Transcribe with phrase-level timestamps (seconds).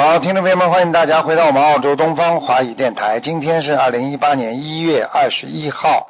[0.00, 3.18] 好，听众朋友们，欢迎大家回到我们澳洲东方华语电台。
[3.18, 6.06] 今天是二零一八年一月二十一号，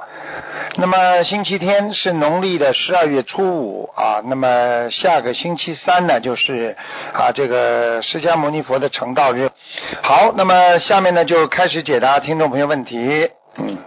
[0.76, 4.20] 那么星期天是农历的十二月初五啊。
[4.26, 6.76] 那么下个星期三呢，就是
[7.14, 9.50] 啊这个释迦牟尼佛的成道日。
[10.02, 13.30] 好，那么下面呢就开始解答听众朋友问题。
[13.56, 13.78] 嗯，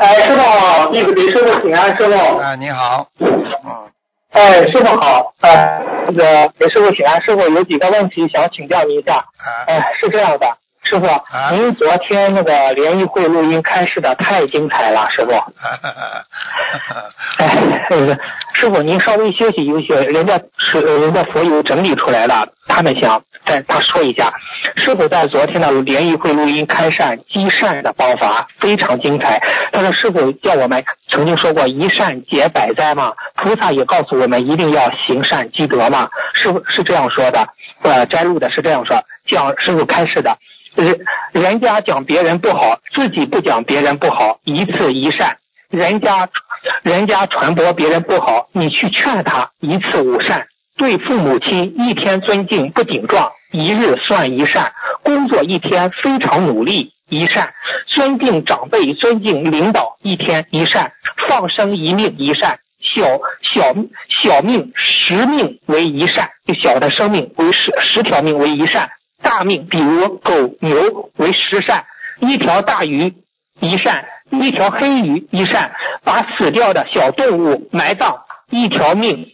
[0.00, 2.38] 哎，师傅好，弟子给师傅请安，师傅。
[2.38, 3.06] 啊，你好。
[3.20, 3.86] 嗯，
[4.30, 9.16] 哎，师傅好，哎，那个给师傅请安，师傅有几个问题想请教您一下。
[9.16, 10.46] 啊，哎，是这样的，
[10.88, 11.06] 师傅，
[11.52, 15.32] 您昨天那个联谊会录音开示的太精彩了，师傅。
[17.36, 18.18] 哎，那个
[18.54, 24.32] 师傅您稍微休息休息，人家是人家佛友整理出来了，他们想再他说一下，
[24.76, 29.42] 师傅在昨天的联谊会录音开善积善的方法非常精彩。
[29.70, 37.46] 他说师傅叫我们曾经说过一善解百灾嘛，菩萨也告诉我们一定要行善积德嘛，师傅是这样说的，
[37.82, 40.38] 呃，摘录的是这样说，讲师傅开示的。
[40.78, 41.00] 人
[41.32, 45.34] 人家讲别人不好，自己不讲别人不好，一次一善；
[45.70, 46.28] 人家
[46.84, 50.46] 人家传播别人不好，你去劝他，一次五善。
[50.76, 54.70] 对父母亲一天尊敬不顶撞，一日算一善；
[55.02, 57.48] 工作一天非常努力，一善；
[57.88, 60.92] 尊敬长辈，尊敬领导，一天一善；
[61.28, 63.18] 放生一命一善；小
[63.52, 63.74] 小
[64.22, 66.30] 小命十命为一善，
[66.62, 68.90] 小的生命为十十条命为一善。
[69.22, 71.84] 大命，比如狗、牛为十善，
[72.20, 73.14] 一条大鱼
[73.60, 75.72] 一善，一条黑鱼一善，
[76.04, 79.28] 把死掉的小动物埋葬一条命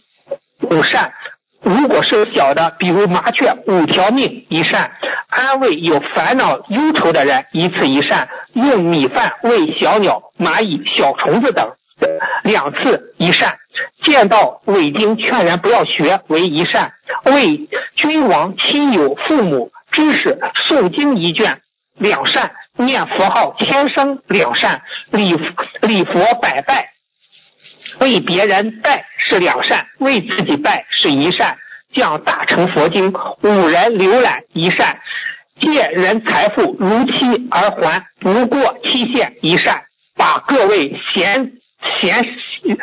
[0.61, 1.13] 五善。
[1.61, 4.91] 如果是小的，比如麻雀，五条命一善。
[5.27, 8.29] 安慰有烦恼忧愁的人，一次一善。
[8.53, 11.67] 用米饭喂小鸟、蚂蚁、小虫子等，
[12.43, 13.57] 两次一善。
[14.03, 16.93] 见到伪经劝人不要学为一善。
[17.25, 19.71] 为君王、亲友、父母。
[19.95, 21.61] 知识诵经一卷
[21.97, 25.39] 两善，念佛号千声两善，礼
[25.81, 26.89] 礼佛百拜，
[27.99, 31.57] 为别人拜是两善，为自己拜是一善。
[31.93, 34.99] 讲大乘佛经五人浏览一善，
[35.61, 39.83] 借人财富如期而还，不过期限一善。
[40.17, 41.53] 把各位贤
[42.01, 42.25] 贤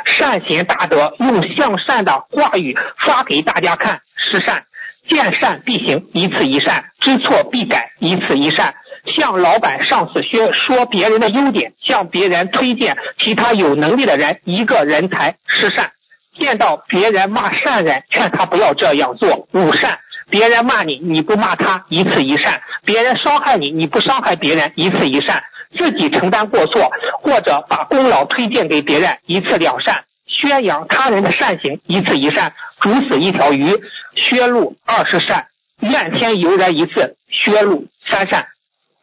[0.07, 4.65] 善行大德用向善的话语发给大家看，是善。
[5.09, 8.75] 见善必行，一次一善；知错必改，一次一善。
[9.17, 15.91] 向老板、上司说说别人的优点，向别人推荐其他有能力的人，一个人才是善。
[16.39, 19.99] 见到别人骂善人，劝他不要这样做，五善。
[20.31, 25.43] 别人骂你，你不骂他，一次一善；别人伤害你，你不伤害别人，一次一善。
[25.77, 26.91] 自己承担过错，
[27.23, 30.05] 或者把功劳推荐给别人，一次两善。
[30.27, 33.79] 宣扬他人的善行，一次一善；煮死一条鱼，
[34.15, 35.45] 削路二十善；
[35.83, 38.47] 怨天尤人一次，削路三善。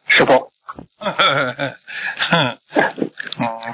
[0.08, 0.50] 师傅，
[0.98, 2.58] 嗯，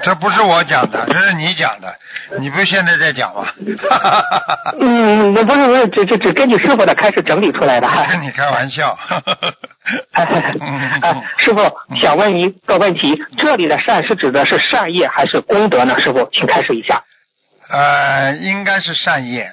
[0.03, 1.95] 这不是我讲的，这是你讲的，
[2.39, 3.47] 你不是现在在讲吗？
[4.79, 7.87] 嗯，不是不是，这这这根据师傅的开始整理出来的。
[8.07, 8.95] 跟你开玩笑。
[10.11, 10.53] 哎，
[11.39, 11.59] 师傅
[11.99, 15.99] 想问一个问题，这里的善是指的是善业还是功德呢？
[15.99, 17.03] 师傅，请开始一下。
[17.69, 19.51] 呃，应该是善业，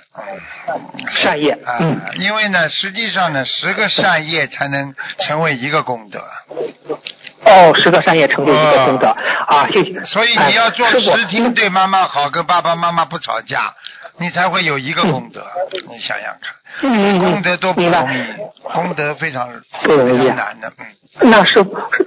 [1.22, 1.78] 善业啊，
[2.14, 6.20] 因为呢，实际上呢，十个善业才能成为一个功德。
[7.46, 10.00] 哦，十个善业成就一个功德啊，谢谢。
[10.04, 13.74] 所以你要做十听对妈妈好，跟爸爸妈妈不吵架，
[14.18, 15.44] 你才会有一个功德。
[15.88, 18.24] 你想想看，功德多不容易，
[18.62, 19.48] 功德非常
[19.82, 20.86] 不容易难的，嗯。
[21.22, 21.54] 那师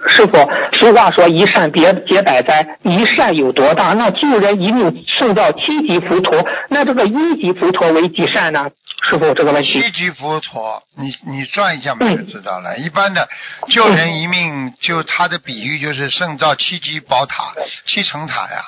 [0.09, 0.37] 师傅，
[0.81, 3.93] 俗话说一善别解百灾，一善有多大？
[3.93, 8.69] 那救人一命胜造七级浮屠，那这个一级浮屠为几善呢？
[9.03, 9.81] 师傅，这个问题。
[9.81, 10.59] 七级浮屠，
[10.97, 12.77] 你你算一下嘛就知道了。
[12.77, 13.29] 一般的
[13.69, 17.53] 救人一命，就他的比喻就是胜造七级宝塔、
[17.85, 18.65] 七层塔呀。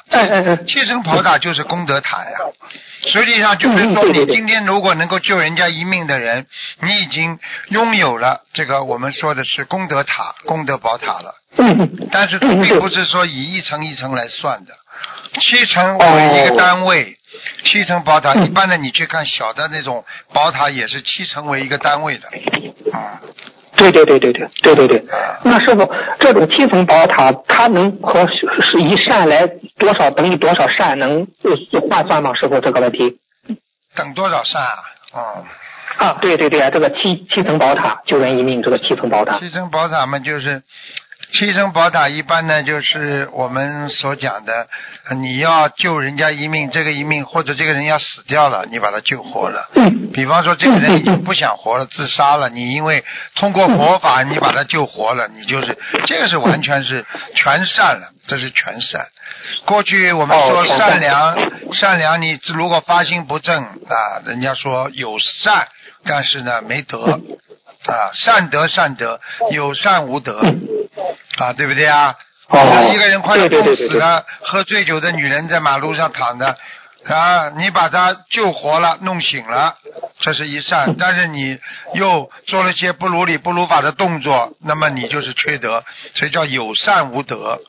[0.65, 2.31] 七层宝塔就是功德塔呀。
[3.11, 6.45] 实际上就是说，你今天如果能够救人家一命的人，
[6.81, 7.39] 你已经
[7.69, 11.35] 拥有了这个我们说的是功德塔、功德宝塔了。
[12.11, 14.73] 但是它并不是说以一层一层来算的，
[15.41, 17.17] 七层为一个单位，
[17.63, 18.35] 七层宝塔。
[18.35, 22.27] 一般的你去看小的那种宝塔，也是七层为一个单位的。
[22.91, 23.19] 啊。
[23.75, 25.05] 对对对对对对对对。
[25.43, 25.89] 那师傅，
[26.19, 29.47] 这种七层宝塔，它能和是一善来
[29.77, 31.25] 多少等于多少善，能
[31.89, 32.33] 换算吗？
[32.35, 33.17] 师傅这个问题。
[33.95, 34.77] 等多少善啊？
[35.13, 35.45] 哦。
[35.99, 39.37] 啊，对对对啊，这个七七层宝塔救人一命，这个七层宝塔。
[39.39, 40.63] 七层宝塔嘛，就是。
[41.31, 44.67] 七层宝塔一般呢，就是我们所讲的，
[45.17, 49.69] 你要救人家一命，这个一命或者这个人要死掉了，你把他救活了。
[49.75, 53.03] 嗯比方说，这个人已经不想活了，自杀了，你因为
[53.35, 57.05] 通过佛法，你把他救活了，你就是这个是完全是
[57.35, 59.05] 全善了，这是全善。
[59.65, 61.37] 过去我们说善良，
[61.73, 65.67] 善良，你如果发心不正啊，人家说有善，
[66.03, 67.19] 但是呢没德
[67.85, 69.19] 啊，善德善德，
[69.51, 70.41] 有善无德。
[71.37, 72.15] 啊，对不对啊？
[72.91, 76.57] 一个人快要冻死了，喝醉酒的女人在马路上躺着，
[77.05, 79.75] 啊，你把她救活了，弄醒了，
[80.19, 80.95] 这是一善。
[80.97, 81.57] 但是你
[81.93, 85.85] 又做了些不如理不如法的动作，那么你就是缺德，
[86.15, 87.59] 所以叫有善无德，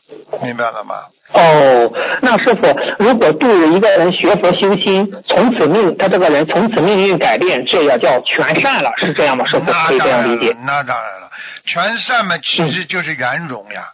[0.42, 0.96] 明白了吗？
[1.32, 1.92] 哦，
[2.22, 9.46] 那师傅，如果度一个人学佛修心，从此命他这个人从此命运改变，这也叫全善了，是这样吗？
[9.46, 10.56] 师傅可以这样理解？
[10.66, 11.29] 那当然了，
[11.64, 13.84] 全善嘛，其实就是圆融呀。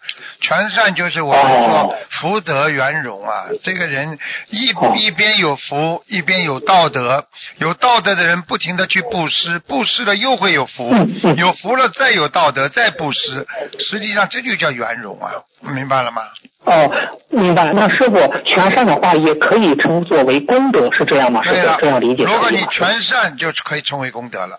[0.41, 3.47] 全善就是我们说福德圆融啊。
[3.65, 4.19] 这个人
[4.51, 7.27] 一一边有福，一边有道德，
[7.59, 10.93] 有道德的人不停的去布施，布施了又会有福，
[11.37, 13.47] 有福了再有道德再布施，
[13.79, 15.31] 实际上这就叫圆融啊。
[15.61, 16.23] 明白了吗？
[16.65, 16.91] 哦，
[17.31, 17.73] 明白。
[17.73, 21.43] 那师傅全善的话，也可以称作为功德，是这样吗？
[21.43, 22.25] 是这样理解。
[22.25, 24.59] 如果你全善，就可以称为功德了，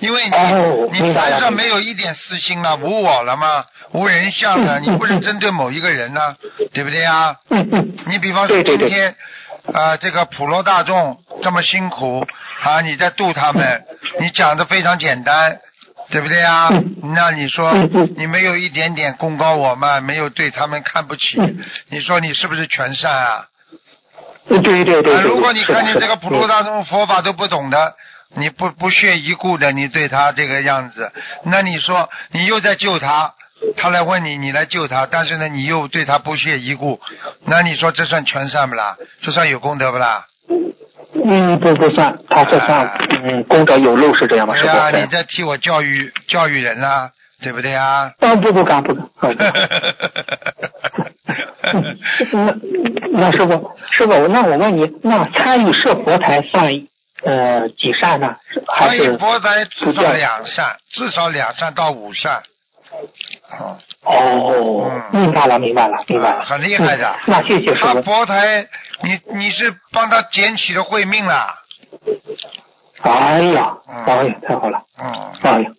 [0.00, 3.64] 因为你你身上没有一点私心了，无我了吗？
[3.92, 6.34] 无人相了，你不是针对某一个人呢，
[6.72, 7.36] 对不对呀？
[8.06, 9.14] 你比方说今天
[9.72, 12.26] 啊，这个普罗大众这么辛苦
[12.62, 13.84] 啊，你在度他们，
[14.20, 15.60] 你讲的非常简单。
[16.12, 16.68] 对不对呀？
[17.14, 17.72] 那你说
[18.16, 21.40] 你没有一点点功高我慢，没有对他们看不起，
[21.88, 23.46] 你说你是不是全善啊？
[24.48, 25.20] 对对对。
[25.22, 27.94] 如果你看见这个普罗大众佛法都不懂的，
[28.36, 31.10] 你不不屑一顾的，你对他这个样子，
[31.44, 33.34] 那你说你又在救他，
[33.76, 37.00] 他来问你，你来救他，但是呢，你又对他不屑一顾，
[37.46, 38.96] 那你说这算全善不啦？
[39.20, 40.24] 这算有功德不啦？
[41.24, 42.86] 嗯，不不算，他这算
[43.24, 44.56] 嗯功德有漏是这样吗？
[44.56, 47.10] 是啊，你在替我教育教育人啊，
[47.42, 48.12] 对不对啊？
[48.20, 49.36] 啊，不不敢不敢。
[52.32, 52.54] 那
[53.12, 56.72] 那师傅师傅，那我问你，那参与设佛台算
[57.24, 58.36] 呃几扇呢？
[58.68, 62.42] 还是佛台至少两扇，至少两扇到五扇。
[64.04, 67.14] 哦，明白了，明白了，明白了，很厉害的。
[67.26, 67.94] 那谢谢师傅。
[67.94, 68.66] 他佛台，
[69.02, 71.54] 你你是帮他捡起了慧命了。
[73.02, 73.76] 哎呀，
[74.06, 74.82] 哎呀，太好了。
[74.98, 75.32] 嗯。
[75.42, 75.70] 哎呀，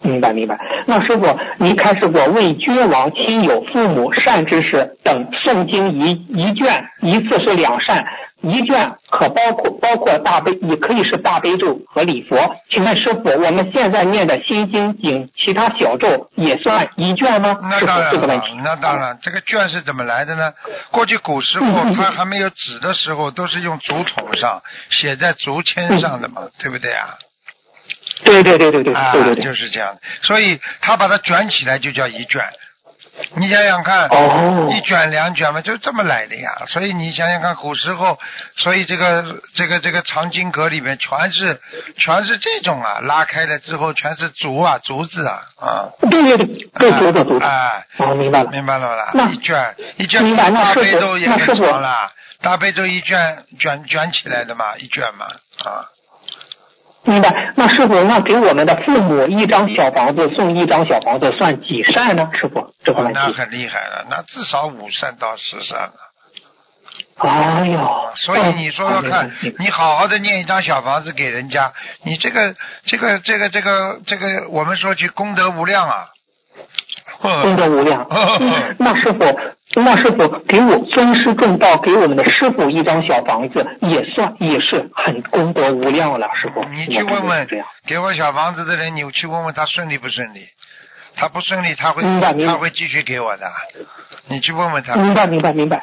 [0.00, 0.58] 明白明白。
[0.86, 8.04] 那师傅，您开始过为君王、亲友、父母善知识等诵经一一卷，一次是两善。
[8.46, 12.56] 一卷可包括包括大悲，也可以是大悲咒和礼佛。
[12.70, 17.58] 请问师傅，我们现在念的心经经其他小咒也算一卷吗？
[17.62, 18.46] 那当然这个问题。
[18.62, 20.52] 那当然，这个卷是怎么来的呢？
[20.92, 27.14] 过去古时候，他还没有纸的时候，都是用竹筒上写在竹签上的嘛，对不对啊？
[28.24, 29.96] 对对对对对，对对对，就是这样。
[30.22, 32.42] 所以他把它卷起来就叫一卷。
[33.34, 34.08] 你想想看，
[34.70, 36.50] 一卷两卷嘛，就这么来的呀。
[36.68, 38.18] 所以你想想看，古时候，
[38.56, 41.60] 所以这个这个这个藏经阁里面全是
[41.96, 45.88] 全是这种啊，拉开了之后全是竹啊，竹子啊啊。
[46.10, 46.46] 对对对，
[46.78, 47.44] 对竹子竹子。
[47.44, 49.10] 哎，哦，明白了，明白了吧？
[49.14, 55.26] 那一卷一卷大悲咒也很长了，大悲咒一卷卷卷起来的嘛，一卷嘛
[55.64, 55.88] 啊。
[57.06, 62.28] 明白，那师傅，那给我们的父母一张小房子送一张小房子，算几善呢？
[62.34, 63.20] 师傅，这个问题。
[63.22, 65.92] 那很厉害了，那至少五善到十善了。
[67.18, 71.72] 哎呀，所以你说说看，你好好的念一张小房子给人家，
[72.02, 76.06] 你这个这个这个这个这个，我们说句功德无量啊。
[77.20, 78.06] 功德无量，
[78.78, 79.38] 那师傅，
[79.78, 86.64] 那师傅给我尊师重道，给我们的师傅一张小房子，也算也是很功德无量了，师傅。
[86.64, 87.46] 你去问问，
[87.86, 90.40] 给我小房子的人，你去问问他顺利不顺利？
[91.18, 93.46] 他不顺利，他会他会继续给我的。
[94.28, 94.96] 你去问问他。
[94.96, 95.82] 明白明白明白。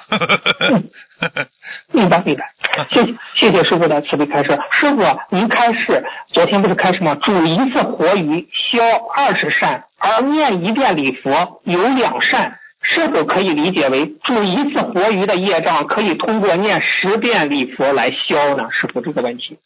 [1.91, 2.51] 明白 明白。
[2.91, 4.59] 谢谢谢谢师傅的慈悲开示。
[4.71, 7.15] 师傅，您开示昨天不是开示吗？
[7.21, 8.83] 煮一次活鱼消
[9.15, 18.67] 二十善，而念一遍礼佛有两善，是否可以理解为煮一次活鱼的业障可以通过念十遍礼佛来消呢？
[18.71, 19.57] 师傅这个问题。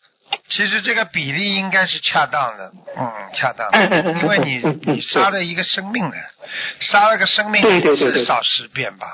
[0.49, 6.15] 其实这个比例应该是恰当的，嗯，恰当的，嗯因为你你杀了一个生命呢，
[6.79, 7.61] 杀了个生命
[7.95, 9.07] 至少十遍吧，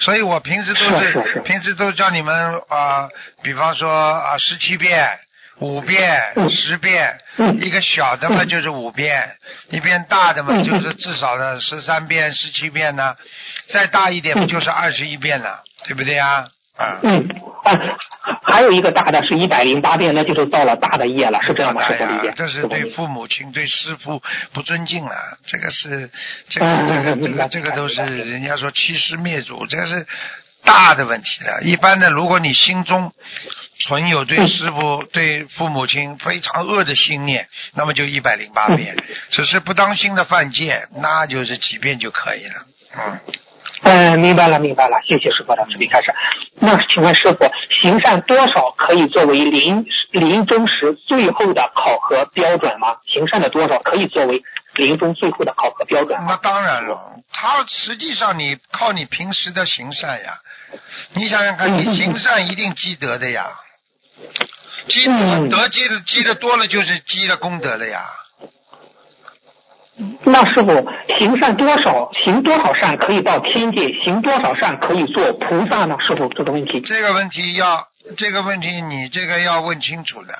[0.00, 3.08] 所以我平时都是是是平时都叫你们啊、
[3.42, 5.08] 比方说啊十七遍。
[5.62, 9.36] 五遍、嗯十遍，嗯一个小的嘛嗯就是五遍，
[9.70, 13.16] 一边大的嘛就是至少的十三遍、十七遍呢，
[13.68, 16.48] 再大一点不嗯就是二十一遍了，对不对呀？
[16.74, 17.28] 啊，嗯
[17.64, 17.78] 啊，
[18.42, 21.82] 还有一个大的是一百零八遍，那就是到了大的业了，是这样吗？
[21.82, 22.34] 哎呀师傅理解？
[22.34, 24.22] 这是对父母亲、对师傅
[24.54, 25.14] 不尊敬了，
[25.46, 26.10] 这个是
[26.48, 30.06] 这个嗯这个这个这个都是人家说欺师灭祖，这个是
[30.64, 31.60] 大的问题了。
[31.62, 33.12] 一般的，如果你心中
[33.80, 38.94] 存有对师傅、对父母亲非常恶的心念，那么就一百零八遍；
[39.30, 42.66] 只是不当心的犯戒，那就是几遍就可以了。
[42.96, 43.20] 嗯，
[43.82, 46.12] 嗯，明白了，明白了，谢谢师傅的慈悲开始。
[46.60, 47.50] 那请问师傅，
[47.80, 52.96] 行善多少可以作为临临终时最后的考核标准吗？
[53.06, 54.42] 行善的多少可以作为
[54.74, 56.36] 临终最后的考核标准那？
[56.38, 60.34] 当然了，他实际上你靠你平时的行善呀，
[61.14, 63.46] 你想想看，嗯你行善一定积德的呀，
[64.88, 65.06] 积
[65.50, 68.04] 德积的积的多了就是积了功德了呀。
[70.24, 70.88] 那师傅，
[71.18, 75.96] 行善多少行多少善可以到天界，行多少善可以做菩萨呢？
[76.00, 76.80] 师傅这个问题。
[76.80, 77.86] 这个问题要
[78.16, 80.34] 这个问题你这个要问清楚的，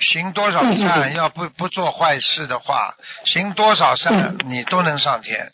[0.00, 5.50] 行多少善，嗯要不不做坏事的话，行多少善你都能上天。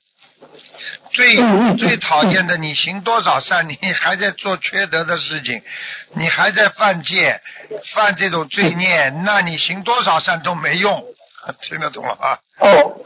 [1.12, 1.36] 最
[1.76, 5.62] 最讨厌的，你行多少善，你还在做缺德的事情，
[6.14, 7.40] 你还在犯戒，
[7.94, 11.04] 犯这种罪孽，那你行多少善都没用，
[11.62, 12.38] 听得懂了啊？
[12.58, 13.00] 哦，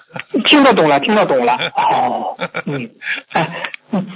[0.49, 1.54] 听得懂了，听得懂了。
[1.75, 2.90] 哦，嗯，
[3.32, 3.49] 哎，
[3.92, 4.06] 嗯，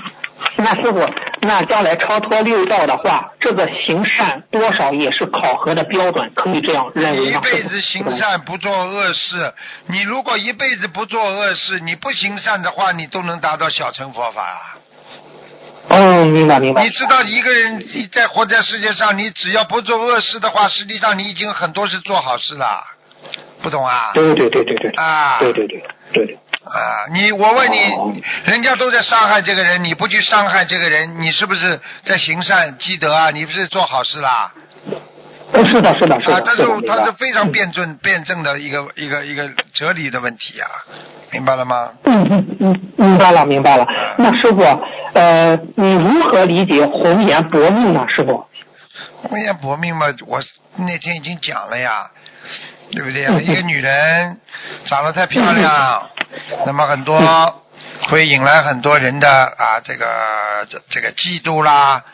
[0.56, 1.08] 那师傅，
[1.40, 7.40] 那将来超脱六道的话，这个行善多少也是考核的标准，可以这样认为吗？
[7.42, 9.52] 辈子行善不做恶事，
[9.86, 14.60] 你如果一辈子不做恶事，你不行善的话，你都能达到小乘佛法啊。
[15.90, 16.82] 哦，明白明白。
[16.82, 22.82] 你知道一个人在活在世界上，你只要不做恶事的话，实际上你已经很多是做好事了，
[23.62, 24.12] 不懂啊？
[24.14, 24.90] 对对对对对。
[24.92, 26.38] 啊，对对对对对。
[26.64, 33.30] 啊，你我问哦你，人家都在伤害这个人，你不去伤害这个人，你是不是在行善积德啊？
[33.30, 34.52] 你不是做好事啦？
[35.52, 40.66] 呃，是的，是的，是啊，的，它是是的，明白它是非常嗯辩证辩证的一个一个一个哲理的问题啊，
[41.30, 41.90] 明白了吗？
[42.04, 43.86] 嗯嗯嗯，明白了明白了。
[44.16, 44.62] 那师傅，
[45.12, 48.06] 呃，你如何理解红颜薄命呢？
[48.08, 48.46] 师傅？
[49.22, 50.40] 红颜薄命嘛，我
[50.76, 52.10] 那天已经讲了呀，
[52.94, 53.22] 对不对？
[53.42, 54.38] 一个女人
[54.84, 56.08] 长得太漂亮，
[56.66, 57.18] 那么很多
[58.08, 60.06] 会引来很多人的啊，这个
[60.70, 62.04] 这这个嫉妒啦。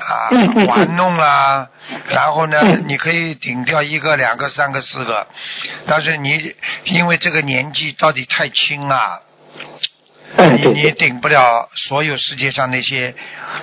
[0.00, 0.30] 啊
[0.66, 1.68] 玩弄啦，
[2.08, 5.26] 然后呢嗯，你可以顶掉一个、两个、三个、四个，
[5.86, 9.20] 但是你因为这个年纪到底太轻啊，
[10.36, 10.90] 嗯，你你。
[11.00, 13.14] 顶不了所有世界上那些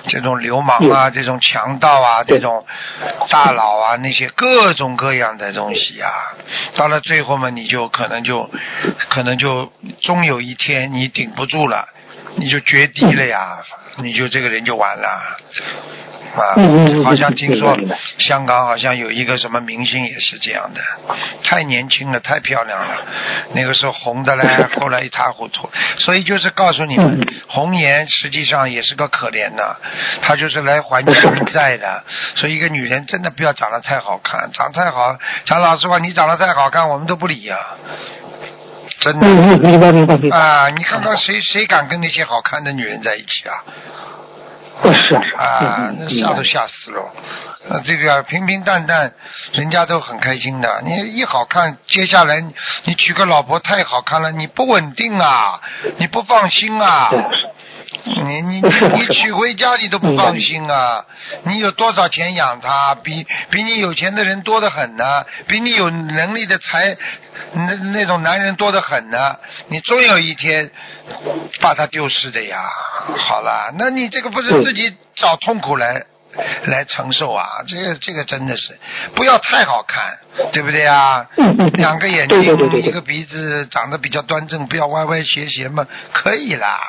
[0.08, 2.66] 这种流氓啊、这种强盗啊、这种
[3.30, 6.10] 大佬啊，那些各种各样的东西啊，
[6.74, 8.50] 到了最后嘛，你就可能就
[9.08, 11.88] 可能就终有一天你顶不住了，
[12.34, 13.58] 你就绝堤了呀，
[13.98, 15.36] 你就这个人就完了。
[16.40, 17.76] 啊好像听说
[18.18, 20.80] 香港好像有一个什么明星也是这样的，
[21.44, 22.96] 太年轻了，太漂亮了，
[23.54, 24.44] 那个时候红的嘞，
[24.80, 25.68] 后来一塌糊涂。
[25.98, 29.76] 所以就是告诉你们嗯，红颜实际上也是个可怜的，
[30.22, 31.14] 她就是来还情
[31.52, 32.04] 债的。
[32.34, 37.58] 所以一个女人真的不要长得太好看，长得太好，讲老实话，你长得太好看，我们都不理呀、
[39.00, 39.26] 真的。
[40.36, 43.64] 啊，你看看谁谁敢跟那些好看的女人在一起啊？
[45.36, 47.12] 啊那吓都吓死了。
[47.68, 49.12] 那，这个平平淡淡，
[49.52, 50.82] 人家都很开心的。
[50.84, 52.40] 你一好看，接下来
[52.84, 55.60] 你娶个老婆太好看了，你不稳定啊，
[55.98, 57.10] 你不放心啊。
[58.04, 61.04] 对你你你娶回家你都不放心啊！
[61.44, 62.94] 你有多少钱养他？
[62.96, 66.96] 比比你有钱的人多得很呢，比你有能力的才
[67.52, 69.36] 那那种男人多得很呢。
[69.68, 70.70] 你终有一天
[71.60, 72.58] 把他丢失的呀。
[73.16, 76.04] 好了，那你这个不是自己找痛苦来
[76.64, 77.46] 来承受啊？
[77.66, 78.78] 这个这个真的是
[79.14, 80.18] 不要太好看，
[80.52, 81.26] 对不对啊？
[81.74, 82.42] 两个眼睛
[82.82, 86.80] 一个鼻子长得比较端正，不要歪歪斜斜嘛，可以啦，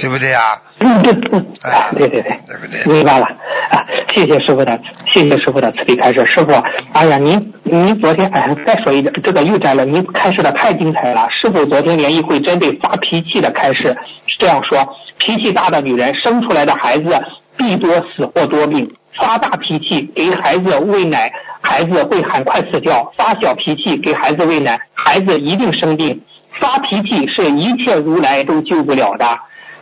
[0.00, 0.60] 对不对啊？
[0.78, 2.92] 嗯对嗯哎对对对，对不对？
[2.92, 3.26] 明白了
[3.70, 3.84] 啊！
[4.14, 4.78] 谢谢师傅的，
[5.14, 6.24] 谢谢师傅的慈悲开示。
[6.26, 6.52] 师傅，
[6.92, 11.28] 哎呀，您您昨天哎，再说一点，这个又摘了，您开示的太精彩了。
[11.30, 14.86] 师傅昨天联谊会针对发脾气的开示是这样说：
[15.18, 17.22] 脾气大的女人生出来的孩子
[17.56, 26.22] 必多死或多病，发大脾气给孩子喂奶，孩子会很快死掉；发小脾气给孩子喂奶，孩子一定生病。
[26.58, 29.26] 发脾气是一切如来都救不了的，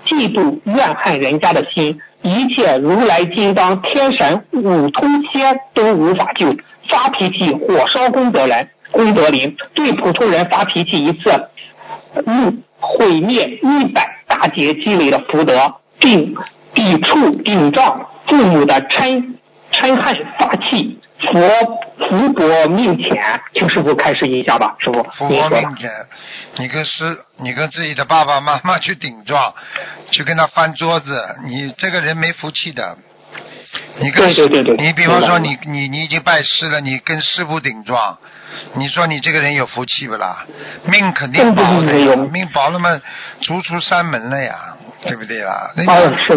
[0.06, 6.54] 嫉妒怨恨人家的心，一切如来金刚天神五通仙都无法救。
[6.88, 11.30] 发脾气火烧功德人，功德林对普通人发脾气一次，
[12.26, 16.34] 怒毁灭一百大劫积累的福德，并
[16.74, 19.34] 抵触顶撞父母的嗔
[19.72, 20.98] 嗔恨发气。
[21.18, 21.40] 佛
[21.96, 25.02] 福薄命浅，请师傅开示一下吧，师傅。
[25.16, 25.90] 福薄命浅，
[26.56, 29.54] 你跟师，你跟自己的爸爸妈妈去顶撞，
[30.10, 32.96] 去跟他翻桌子，你这个人没福气的。
[33.98, 38.18] 你跟对对对对，你比方说你你你已经拜师了，你跟师傅顶撞，
[38.74, 40.44] 你说你这个人有福气不啦？
[40.84, 43.00] 命肯定薄的呀，命薄了嘛，
[43.40, 44.76] 逐出山门了呀。
[45.06, 45.70] 对不对啦？
[45.76, 45.94] 人家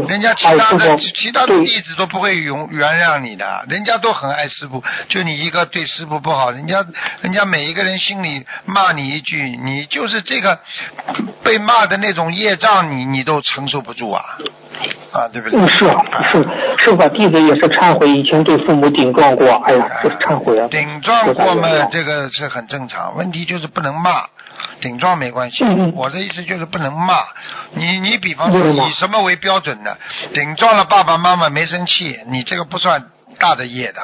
[0.08, 6.86] 人家其他的其他的弟子都不会原原谅你的，人家都很爱师傅，就你一个对师傅不好，人家
[7.22, 10.60] 人家每一个人心里骂你一句，你就是这个
[11.44, 14.24] 被骂的那种业障，你你都承受不住啊
[15.12, 15.60] 啊，对不对？
[15.68, 16.48] 是是
[16.78, 17.08] 是吧？
[17.10, 20.68] 弟子也是忏悔，以前对父母顶撞过，哎呀，是忏悔啊。
[20.70, 24.26] 顶撞过嘛，这个是很正常，问题就是不能骂。
[24.82, 27.24] 顶撞没关系，我的意思就是不能骂
[27.74, 28.00] 你。
[28.00, 29.98] 你比方说以什么为标准的？
[30.34, 33.04] 顶撞了爸爸妈妈没生气，你这个不算
[33.40, 34.02] 大的业的。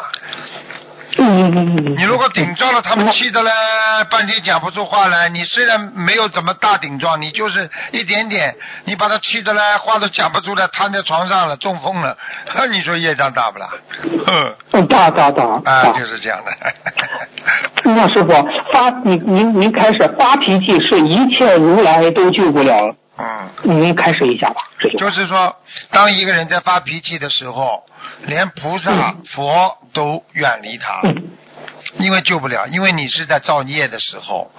[1.18, 3.52] 你如果顶撞了他们，气的嘞，
[4.10, 5.30] 半天讲不出话来。
[5.30, 8.56] 你虽然没有怎么大顶撞，你就是一点点，
[8.86, 12.18] 你把他气的嘞，话都讲不出来，瘫在床上了，中风了。
[12.72, 13.70] 你说业障大不啦？
[14.72, 16.52] 嗯，大大大 啊，就是这样的。
[17.92, 18.30] 那师傅
[18.72, 22.96] 发，你您您开始发脾气，是一切如来都救不了。
[23.24, 24.62] 嗯，您开始一下吧。
[24.98, 25.56] 就是说，
[25.92, 27.84] 当一个人在发脾气的时候。
[28.26, 31.02] 连菩萨、佛都远离他，
[31.98, 34.52] 因为救不了，因为你是在造业的时候，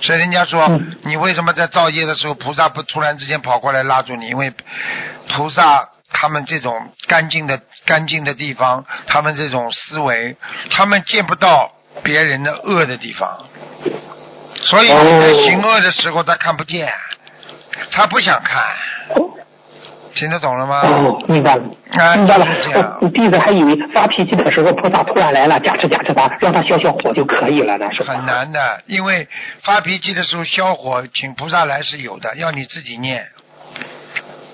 [0.00, 0.68] 所以人家说，
[1.02, 4.28] 你为什么在造业的时候，菩萨不突然之间跑过来拉住你？
[4.28, 4.52] 因为
[5.28, 10.36] 菩萨他们这种干净的、干净的地方，他们这种思维，
[10.70, 11.72] 他们见不到
[12.04, 13.44] 别人的恶的地方，
[14.54, 16.92] 所以你在行恶的时候，他看不见，
[17.90, 18.62] 他不想看。
[20.14, 20.80] 听得懂了吗？
[20.82, 21.62] 哦，明白了，
[22.16, 22.98] 明白了。
[23.00, 29.26] 我弟子还以为发脾气的时候菩萨突然来了，加持加持他，让他消消火就可以了呢，是很难的，因为
[29.64, 33.26] 发脾气的时候消火，请菩萨来是有的，要你自己念。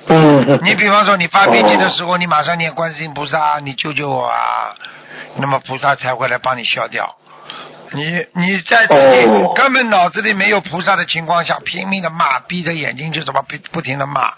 [0.07, 0.59] 嗯。
[0.63, 4.75] 你比方说，你发脾气的时候，你马上念观世音菩萨，你救救我啊！
[5.37, 7.17] 那么菩萨才会来帮你消掉。
[7.93, 14.33] 你你在自己根本脑子里没有菩萨的情况下，拼命的骂，闭着眼睛就怎么不不停的骂。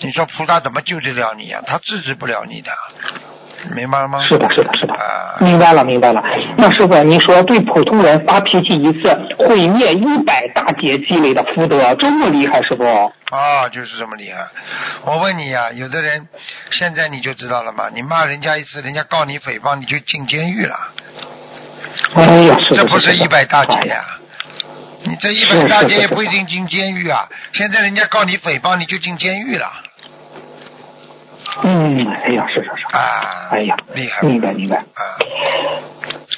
[0.00, 1.60] 你说菩萨怎么救得了你啊？
[1.66, 2.70] 他制止不了你的，
[3.74, 4.20] 明白了吗？
[4.28, 4.94] 是的，是的，是的，
[5.40, 6.22] 明白了，明白了。
[6.56, 13.12] 那师傅，你说对普通人发脾气一次，毁灭一百大劫积累的福德，这么厉害，师傅？
[13.30, 14.46] 啊，就是这么厉害。
[15.04, 16.26] 我问你呀，有的人
[16.70, 17.90] 现在你就知道了嘛？
[17.92, 20.76] 你骂人家一次，人家告你诽谤，你就进监狱了。
[22.14, 24.04] 哎呀，这不是一百大劫呀？
[25.06, 27.28] 你这一百大劫也不一定进监狱啊！
[27.52, 29.70] 现在人家告你诽谤，你就进监狱了。
[31.62, 32.96] 嗯，哎呀，是是是。
[32.96, 33.48] 啊。
[33.50, 34.26] 哎呀，厉害。
[34.26, 34.78] 明白明白。
[34.78, 35.02] 啊。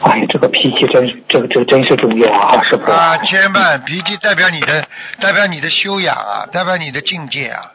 [0.03, 2.91] 哎呀，这个脾气真，这个这个真是重要啊，师傅。
[2.91, 4.87] 啊，千万脾气代表你的，
[5.21, 7.71] 代表你的修养啊，代表你的境界啊。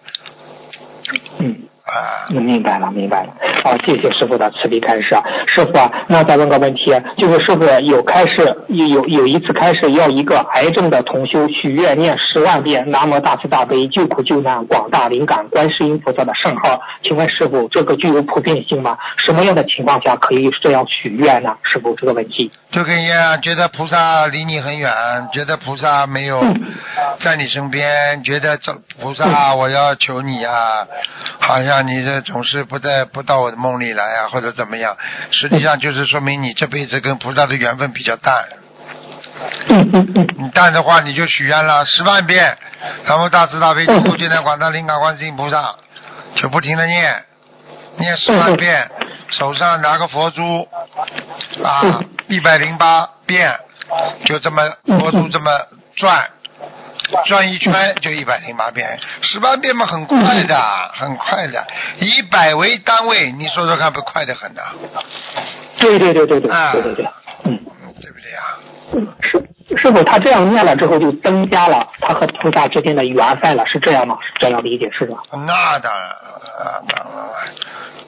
[1.39, 1.55] 嗯。
[1.83, 3.33] 啊，明白了，明白了。
[3.63, 5.15] 好，谢谢师傅的慈悲开示。
[5.47, 18.97] 师傅啊，那再问个问题，就是师傅有开示，有有一次开示要一个癌症的同修许愿念十万遍南无大慈大悲救苦救难广大灵感观世音菩萨的圣号，请问师傅这个具有普遍性吗？
[19.25, 21.57] 什么样的情况下可以这样许愿呢？
[21.63, 22.51] 师傅这个问题。
[22.71, 24.91] 就跟一样，觉得菩萨离你很远，
[25.33, 26.41] 觉得菩萨没有
[27.19, 30.87] 在你身边，觉得这菩萨我要求你啊，
[31.39, 31.70] 好像。
[31.79, 34.97] 你这总是不在不到我的梦里来啊，或者怎么样？
[35.31, 38.45] 实际上就是说明你这辈子跟菩萨的缘分比较淡。
[40.37, 42.57] 你淡的话，你就许愿了十万遍，
[43.05, 45.75] 然后大慈大悲救苦救难广大灵感观世音菩萨，
[46.35, 47.23] 就不停的念，
[47.97, 48.89] 念十万遍，
[49.29, 50.67] 手上拿个佛珠
[51.63, 53.55] 啊，一百零八遍，
[54.25, 55.49] 就这么佛珠这么
[55.95, 56.29] 转。
[57.25, 60.55] 转一圈就一百零八遍，十八遍嘛，很快的，
[60.93, 61.65] 很快的，
[61.99, 64.61] 以百为单位，你说说看，不快的很呐？
[65.79, 67.05] 对对对对对，对对对，
[67.45, 67.59] 嗯，
[68.01, 68.59] 对不对啊？
[68.93, 69.41] 嗯，是
[69.77, 74.17] 师傅，他这样念了之后，就增加了他和菩萨之间的缘分了，是这样吗？
[74.21, 75.17] 是这样理解是吧？
[75.31, 76.09] 那当然，
[76.87, 77.33] 当然了，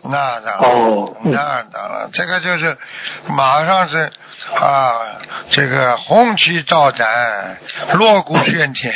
[0.03, 2.77] 那当然，哦嗯那当然，这个就是
[3.27, 4.11] 马上是
[4.59, 4.91] 啊，
[5.49, 7.57] 这个红旗招展，
[7.93, 8.93] 锣鼓喧天，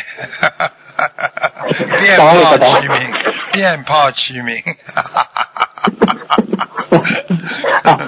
[1.99, 3.13] 鞭炮齐鸣，
[3.53, 4.61] 鞭炮齐鸣。
[7.83, 7.99] 啊，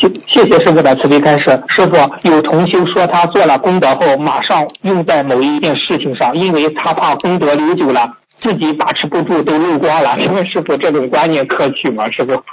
[0.00, 1.62] 谢谢谢师傅的慈悲开示。
[1.68, 8.10] 师傅有同修说他做了功德后，马上用在某一件事情上，因为他怕功德留久了，
[8.44, 10.16] 自己把持不住都漏光了。
[10.18, 12.08] 请问师傅这种观念可取吗？
[12.10, 12.44] 师傅？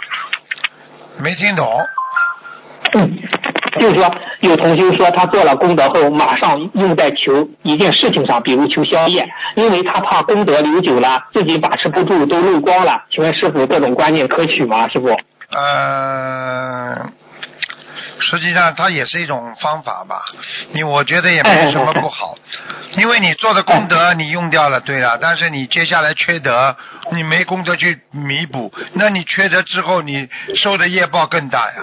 [1.19, 1.67] 没听懂，
[2.93, 3.19] 嗯，
[3.79, 13.03] 就是说有同修说他做了功德后，马上用在求一件事情上，比如求宵夜，因为他怕功德留久了，自己把持不住都漏光了。
[13.11, 14.87] 请问师傅这种观念可取吗？
[14.87, 15.09] 师傅？
[15.53, 17.11] 呃，
[18.21, 20.21] 实际上它也是一种方法吧。
[20.71, 22.35] 你我觉得也没什么不好，
[22.91, 26.75] 因为你做的功德你用掉了，对了，但是你接下来缺德，
[27.11, 31.73] 你没功德去弥补，那你缺德之后你受的业报更大呀。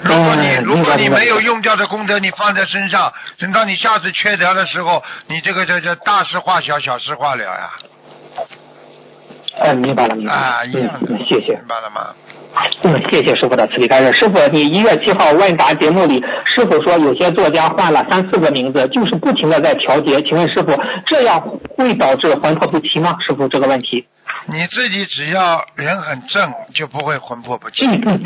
[0.00, 7.70] 如果你嗯如果你没有用掉的功德，你放在身上，等到你下次缺德的时候，你这个这这大事化小，小事化了呀，
[9.60, 10.38] 哎，明白了，明白了。
[10.38, 11.66] 啊，一样的，嗯，谢谢明。
[11.68, 12.14] 白了吗？
[12.82, 14.12] 嗯，谢谢师傅的慈悲开示。
[14.12, 20.22] 师傅，你一月七号问答节目里，师傅说有些作家换了三四个名字，就是不停的在调节。
[20.22, 21.40] 请问师傅，这样
[21.76, 23.16] 会导致魂魄不齐吗？
[23.26, 24.06] 师傅这个问题。
[24.46, 27.86] 你自己只要人很正，就不会魂魄不齐。
[27.86, 28.22] 嗯嗯。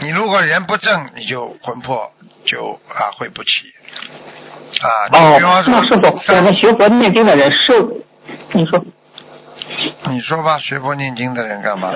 [0.00, 2.10] 你如果人不正，你就魂魄
[2.44, 3.72] 就啊会不齐。
[4.82, 7.72] 啊，你哦比方，说那师傅，我们学佛念经的人是，
[8.52, 8.84] 你说，
[10.10, 11.94] 你说吧，学佛念经的人干嘛？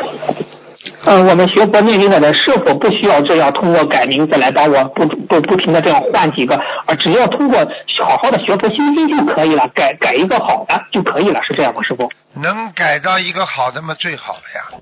[1.05, 7.59] 嗯，我们学佛念经的人是否不需要这样通过改名字来帮我不不不停的这样换几个，而只要通过
[7.99, 12.09] 好好的学佛修心就可以了，改改一个好的就可以了，是这样吗，师傅？
[12.35, 14.81] 能改到一个好的嘛最好了呀。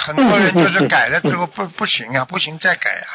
[0.00, 3.06] 很多人就是改了之后不不行啊，不行再改呀。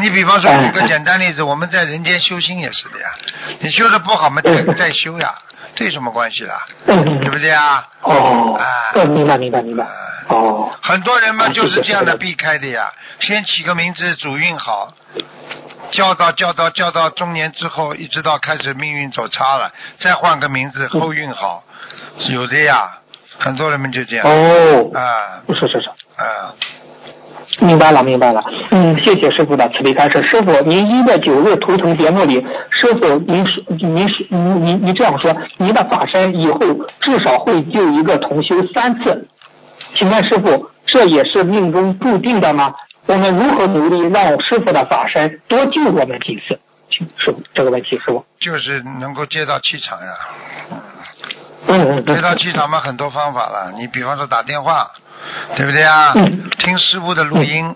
[0.00, 3.06] 你比方说举个简单例子，我们在人间修心也是的呀。
[3.60, 5.32] 你修的不好嘛，再再修呀，
[5.76, 6.66] 这有什么关系啦？
[6.86, 7.86] 对不对啊？
[8.02, 9.86] 哦啊，嗯，明白明白明白。
[10.28, 14.94] 哦，很多人嘛啊就是这样的避开的呀，先起个名字主运好，
[15.90, 21.62] 教到教到教到中年之后，一直到开始命运走差了，再换个名字后运好，
[22.30, 22.98] 有的呀，
[23.38, 24.26] 很多人们就这样。
[24.26, 25.42] 哦，啊。
[25.48, 25.90] 是是是。
[26.16, 26.54] 啊，
[27.60, 28.44] 明白了，明白了。
[28.70, 30.22] 嗯，谢谢师傅的慈悲开示。
[30.22, 36.58] 师傅，您一月九日图腾节目里，师傅您说您说您您您这样说，您的法身以后
[37.00, 39.28] 至少会救一个同修三次，
[39.94, 42.74] 请问师傅，这也是命中注定的吗？
[43.06, 46.58] 我们如何努力让师傅的法身多救我们几次？
[46.90, 48.24] 请师傅这个问题，师傅。
[48.40, 50.06] 就是能够接到气场呀，
[50.70, 50.78] 嗯
[51.68, 54.90] 嗯嗯接到气场嘛很多方法了，你比方说打电话，
[55.56, 56.12] 对不对啊？
[56.16, 57.74] 嗯听师傅的录音，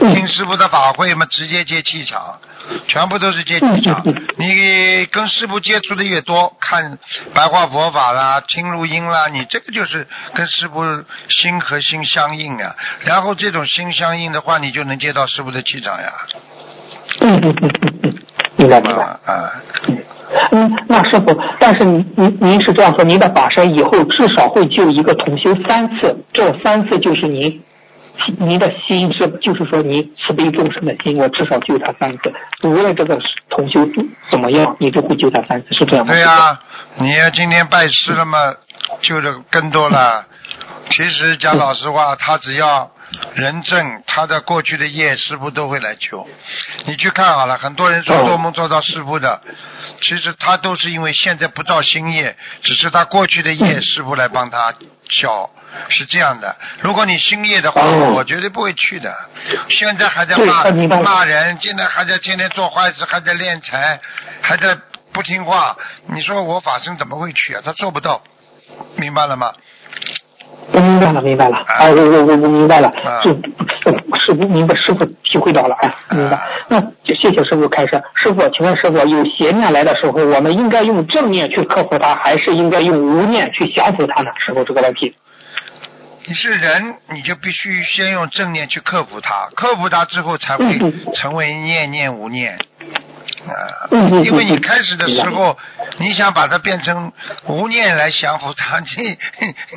[0.00, 2.38] 嗯听师傅的法会嘛，直接接气场，
[2.86, 4.02] 全部都是接气场。
[4.36, 6.98] 你跟师傅接触的越多，看
[7.32, 10.84] 白话佛法啦，听录音啦，你这个就是跟师傅
[11.28, 12.74] 心和心相应啊。
[13.00, 16.12] 然后这种心相应的话，你就能接到师傅的气场呀。
[17.20, 18.14] 嗯嗯嗯嗯嗯，
[18.56, 19.02] 明白明白。
[19.02, 19.52] 啊啊，
[20.52, 27.62] 嗯，那师傅，但是您您您是这样说，您的法身以后至少会救一个同修三次，这三次就是您
[28.38, 33.18] 您的心是，就是说您慈悲众生的心，我至少救他三次，无论这个
[33.50, 33.86] 同修
[34.30, 36.12] 怎么样，你都会救他三次，是这样吗？
[36.12, 36.58] 对呀、
[36.96, 38.38] 你要今天拜师了嘛，
[39.02, 40.24] 救的更多了。
[40.90, 42.90] 其实讲老实话，他只要
[43.34, 46.26] 人证，他的过去的业，师傅都会来救。
[46.86, 49.40] 你去看好了，很多人说哦做梦做到师傅的，
[50.00, 54.74] 其实他都是因为现在不造新业，只是他过去的业，嗯师傅来帮他
[55.08, 55.50] 消。
[55.88, 59.12] 是这样的，如果你新业的话，哦我绝对不会去的。
[59.68, 64.00] 现在还在骂骂人，现在还在天天做坏事，还在敛财，
[64.40, 64.78] 还在
[65.12, 65.76] 不听话。
[66.06, 67.62] 你说我法身怎么会去啊？
[67.64, 68.22] 他做不到，
[68.96, 69.52] 明白了吗？
[70.72, 73.28] 我明白了，明白了，啊啊，我我我我明白了啊，是
[74.26, 76.42] 师傅明白，师傅体会到了，哎，明白啊。
[76.68, 78.02] 那就谢谢师傅开示。
[78.14, 84.30] 师傅，请问师傅，有邪念来的时候，我们应该用正念去克服它，还是应该用无念去降服它呢？
[84.38, 85.14] 师傅，这个问题。
[86.26, 90.78] 你是人，你就必须先用正念去克服它，克服它之后才会
[91.12, 92.58] 成为念念无念。
[93.90, 95.58] 嗯，因为你嗯开始的时候，
[95.98, 97.12] 你想把它变成
[97.46, 99.18] 无念来降服它， 你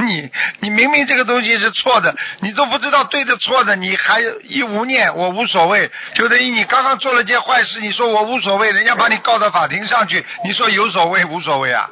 [0.06, 0.30] 你
[0.60, 11.90] 你明明这个东西是错的，你都不知道对的错的，你还一无念，我无所谓，就等于你刚刚做了件坏事，你说我无所谓，人家把你告到法庭上去，你说有所谓无所谓啊？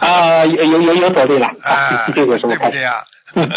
[0.00, 2.06] 啊，有有有有所谓了啊。
[2.14, 3.04] 对不对啊？
[3.34, 3.48] 嗯，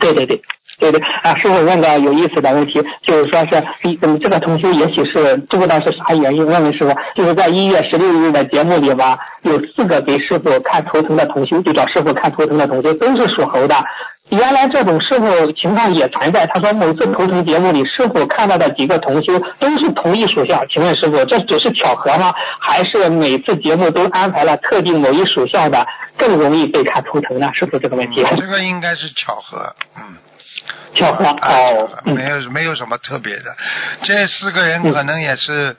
[0.00, 0.42] 对对对。
[0.78, 3.64] 对对啊，师傅问个有意思的问题，就是说是
[4.02, 13.74] 嗯，这个同修也许是不知道是啥原因，问问师傅，就是在一月十六日的节目里吧，有四个给师傅看图腾的同修，就找师傅看图腾的同修都是属猴的。
[14.28, 16.46] 原来这种师傅情况也存在。
[16.48, 22.34] 他说某次头疼节目里，师傅看到的几个同修都是同一属相，请问师傅这只是巧合吗？
[22.60, 25.86] 还是每次节目都安排了特定某一属相的
[26.18, 27.50] 更容易被看图腾呢？
[27.54, 30.02] 师傅这个问题，这个应该是巧合，嗯。
[30.94, 33.54] 巧合哦，没有没有什么特别的，
[34.02, 35.76] 这四个人可能也是，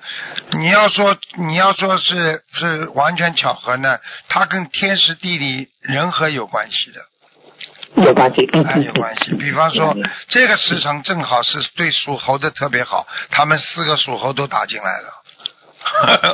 [0.51, 3.97] 你要说你要说是是完全巧合呢，
[4.29, 8.47] 他跟天时地利人和有关系的，有关系，
[8.85, 9.33] 有关系。
[9.35, 9.95] 比方说
[10.27, 15.07] 这个时辰正好是对属猴的特别好，他们四个属猴都打进来了。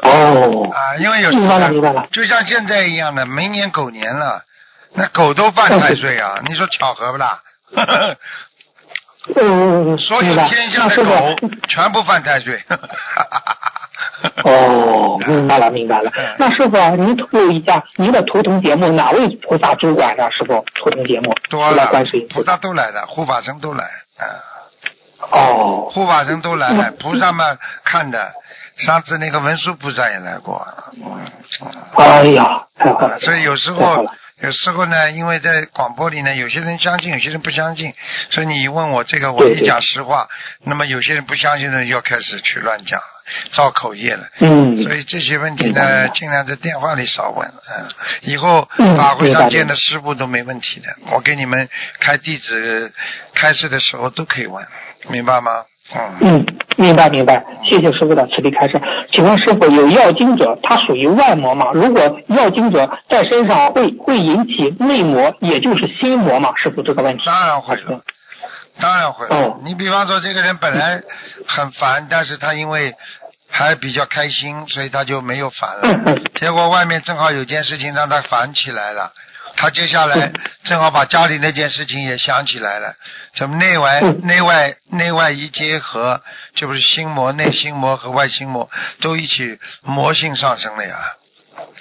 [0.04, 1.32] 哦， 啊，因为有
[2.12, 4.44] 就像现在一样的，明年狗年了，
[4.96, 7.40] 那狗都犯太岁啊，你说巧合不啦？
[9.36, 11.36] 嗯，所有天下的狗
[11.70, 12.62] 全部犯太岁。
[14.44, 16.12] 哦，明白了，明白了。
[16.38, 20.30] 那师傅，您透露一下，您的图腾节目哪位菩萨主管呢？
[20.32, 21.90] 师傅，图腾节目多了，
[22.30, 23.86] 菩萨都来的，护法神都来。
[25.32, 28.34] 哦，护法神都来了，菩萨们看的。
[28.78, 30.66] 上次那个文殊菩萨也来过。
[31.98, 33.20] 哎呀，太好了。
[33.20, 34.06] 所以有时候。
[34.42, 37.94] 有时候呢，因为在广播里呢，有些人相信，有些人不相信，
[38.30, 40.28] 所以你问我这个，我一讲实话，
[40.64, 43.00] 那么有些人不相信的人要开始去乱讲，
[43.54, 44.28] 造口业了。
[44.40, 44.84] 嗯。
[44.84, 47.48] 所以这些问题呢，尽量在电话里少问。
[47.48, 47.88] 嗯。
[48.22, 48.68] 以后
[48.98, 51.70] 法会上见的师傅都没问题的，我给你们
[52.00, 52.92] 开地址
[53.36, 54.66] 开示的时候都可以问，
[55.10, 55.66] 明白吗？
[56.22, 56.46] 嗯，
[56.78, 58.82] 明白明白，谢谢师傅的慈悲开示。
[59.12, 61.72] 请问师傅，有药精者，他属于外膜吗？
[61.74, 66.54] 如果药精者在身上会会引起内膜，也就是心魔吗？
[66.56, 67.24] 师傅这个问题。
[67.26, 68.02] 当然会了，
[68.80, 69.60] 当然会了。
[69.64, 71.02] 你比方说，这个人本来
[71.48, 72.96] 很烦，但是他因为
[73.50, 76.18] 还比较开心，所以他就没有烦了。
[76.36, 79.12] 结果外面正好有件事情让他烦起来了。
[79.56, 80.32] 他接下来
[80.64, 82.94] 正好把家里那件事情也想起来了，
[83.36, 86.22] 怎么内外内外内外一结合，
[86.56, 88.70] 就不是心魔、内心魔和外心魔
[89.02, 90.96] 都一起魔性上升了呀？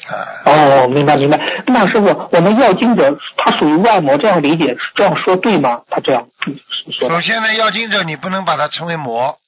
[0.09, 0.45] 啊！
[0.45, 1.41] 哦，明白明白。
[1.67, 5.81] 那师傅，我们要经者他属于外魔，这样理解这样说对吗？
[5.89, 6.27] 他这样
[6.99, 7.09] 说。
[7.09, 9.39] 首先呢，要经者你不能把它称为魔。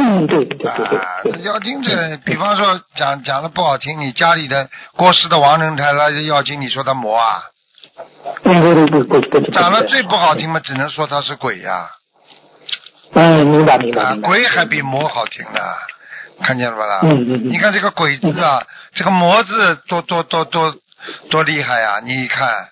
[0.00, 0.98] 嗯，对对对对。
[0.98, 7.42] 啊，这要精者，比方说讲讲的不好听，你家里的过世的亡人他那些妖精，你说他魔啊？
[8.44, 9.50] 嗯，对对对对对。
[9.50, 11.90] 讲的最不好听嘛，只能说他是鬼呀。
[13.14, 14.14] 嗯，明白明白。
[14.16, 15.60] 鬼还比魔好听呢，
[16.44, 17.00] 看见了吧啦？
[17.02, 17.50] 嗯嗯嗯。
[17.50, 18.62] 你看这个鬼字啊，
[18.94, 20.76] 这个魔字多多多多
[21.28, 22.00] 多厉害呀！
[22.04, 22.68] 你看。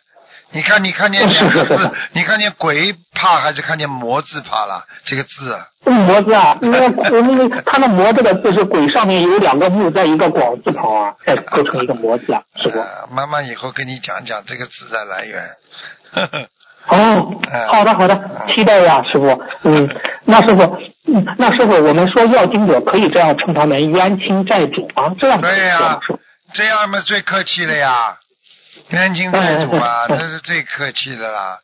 [0.53, 4.85] 你看，你看见两个字， 你看见鬼怕还是看见魔字怕了？
[5.05, 12.79] 这个字，啊魔字啊，那个那个，他那魔字的字是鬼上面有两个木，在一个广字旁啊，再构成一个魔字啊，是不？
[13.13, 15.45] 妈妈以后跟你讲讲这个字的来源。
[16.89, 19.43] 哦，好的好的，期待呀，师傅。
[19.65, 19.89] 嗯，
[20.25, 20.79] 那师傅，
[21.09, 25.99] 嗯，那师傅，我们说要经者可以这样称他们冤亲债主啊，这样对呀，
[26.55, 28.17] 这样嘛最客气了呀。
[28.91, 31.59] 冤亲 债主啊，这是最客气的啦，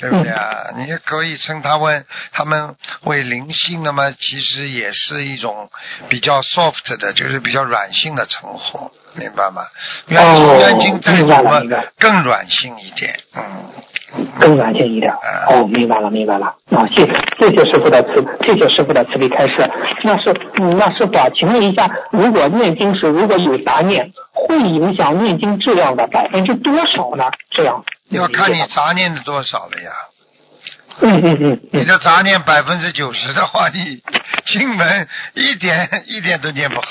[0.00, 0.70] 对不对啊？
[0.76, 5.68] 你也可以称他们他们为灵性，那么其实也是一种
[6.08, 9.62] 比较 soft 的，就是比较软性的称呼，明白吗？
[10.08, 11.60] 冤亲冤亲债主嘛，
[11.98, 15.12] 更软性一点，嗯，更软性一点。
[15.48, 16.46] 哦，明白了，明白了。
[16.70, 17.04] 啊，谢
[17.38, 19.68] 谢谢师傅的慈，谢谢师傅的慈悲开示。
[20.04, 24.12] 那是，那师傅啊，请问一下，如果念经时如果有杂念？
[24.32, 27.24] 会影响念经质量的百分之多少呢？
[27.50, 29.90] 这样要看你杂念的多少了呀。
[31.00, 31.60] 嗯嗯嗯。
[31.72, 34.02] 你的杂念百分之九十的话，你
[34.46, 36.86] 进门一点 一点都念不好，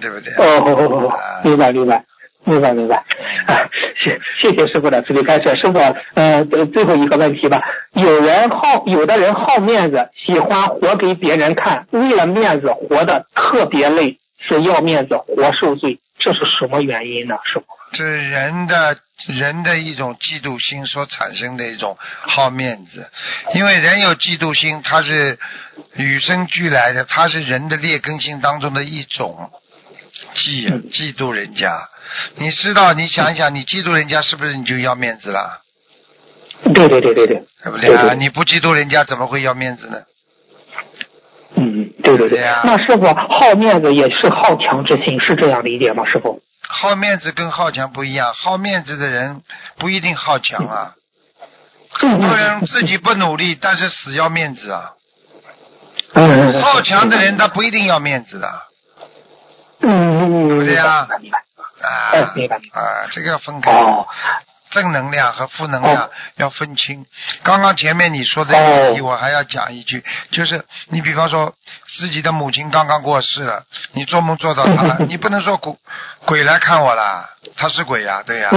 [0.00, 0.34] 对不对？
[0.34, 1.12] 哦，
[1.44, 2.04] 明白明白
[2.44, 3.04] 明白明白。
[3.96, 5.56] 谢谢谢师傅的慈悲开示。
[5.56, 5.78] 师傅，
[6.14, 7.62] 呃，最后一个问题吧。
[7.92, 16.00] 有人好，有的人好面子，喜欢活给别人看，为了面子活得特别累，是要面子活受罪。
[16.18, 17.36] 这是什么原因呢？
[17.44, 17.62] 是
[17.94, 23.08] 这人的人的一种嫉妒心所产生的一种好面子，
[23.54, 25.38] 因为人有嫉妒心，它是
[25.94, 29.50] 与生俱来的，它是人的劣根性当中的一种
[30.34, 31.88] 嫉嫉妒人家。
[32.36, 35.62] 你知道，你想一想，你嫉妒人家，是不是你就要面子了？
[36.74, 38.14] 对对对对对，对不对啊？
[38.14, 39.98] 你不嫉妒人家，怎么会要面子呢？
[41.56, 46.04] 嗯，对对对，那师傅好面子也是好强之心，是这样理解吗？
[46.04, 46.42] 师傅，
[46.74, 49.42] 好面子跟好强不一样，好面子的人
[49.78, 50.94] 不一定好强啊。
[51.96, 54.90] 很多人自己不努力，但是死要面子啊。
[56.14, 58.62] 嗯好强的人他不一定要面子的，
[59.80, 59.88] 嗯
[60.20, 61.08] 嗯，对不对啊？
[61.82, 63.70] 啊这个要分开。
[63.70, 64.06] 哦，
[64.74, 67.06] 正能量和负能量要分清。
[67.44, 71.54] 刚刚前面你说的问题，我还要讲一句，就是你比方说
[71.96, 75.76] 自己的母亲刚刚过世了，你做梦做到她， 你不能说鬼
[76.26, 78.50] 鬼来看我啦，他是鬼呀、对呀、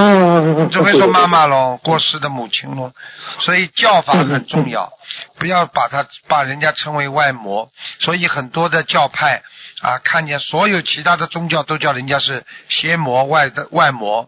[0.71, 2.91] 只会说妈妈喽，过世的母亲喽，
[3.39, 4.91] 所以教法很重要，
[5.37, 7.69] 不要把他把人家称为外魔。
[7.99, 9.43] 所以很多的教派
[9.81, 14.27] 啊，看见所有其他的宗教都叫人家是邪魔外的外魔。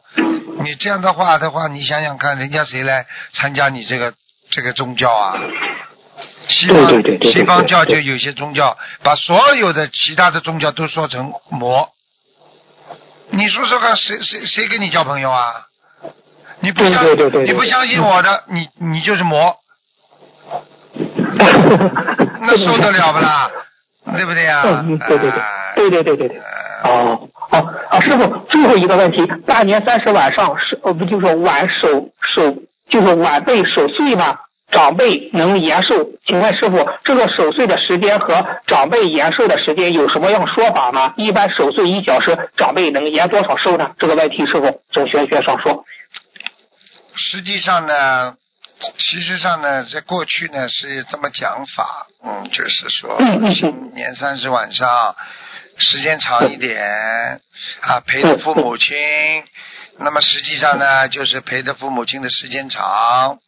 [0.63, 4.13] 你这样的话的话，你想想看，人家谁来参加你这个
[4.51, 5.39] 这个宗教啊？
[6.49, 11.89] 西方西方教就有些宗教把所有的其他的宗教都说成魔。
[13.31, 15.65] 你说说看，谁谁谁跟你交朋友啊？
[16.59, 17.03] 你不相
[17.45, 19.55] 你不相信我的，你你就是魔，
[22.41, 23.49] 那受得了不啦？
[24.15, 26.37] 对不对呀、嗯，对对对哎对对对对对。
[26.37, 27.57] 呃哦好
[27.89, 32.55] 啊，师傅，最后一个问题，大年三十晚上是呃不就是晚守守
[32.89, 34.39] 就是晚辈守岁吗？
[34.71, 36.11] 长辈能延寿？
[36.27, 41.15] 请问师傅，这个守岁的时间和长辈延寿的时间有什么样说法吗？
[41.17, 43.91] 一般守岁一小时，长辈能延多少寿呢？
[43.97, 45.83] 这个问题师傅从玄学上说。
[47.15, 48.35] 实际上呢，
[48.99, 53.17] 其实上呢，在过去呢是这么讲法，嗯，就是说
[53.53, 55.15] 新年三十晚上
[55.77, 57.41] 时间长一点
[57.81, 58.95] 啊，陪着父母亲。
[59.99, 63.39] 那么实际上呢，就是陪着父母亲的时间长。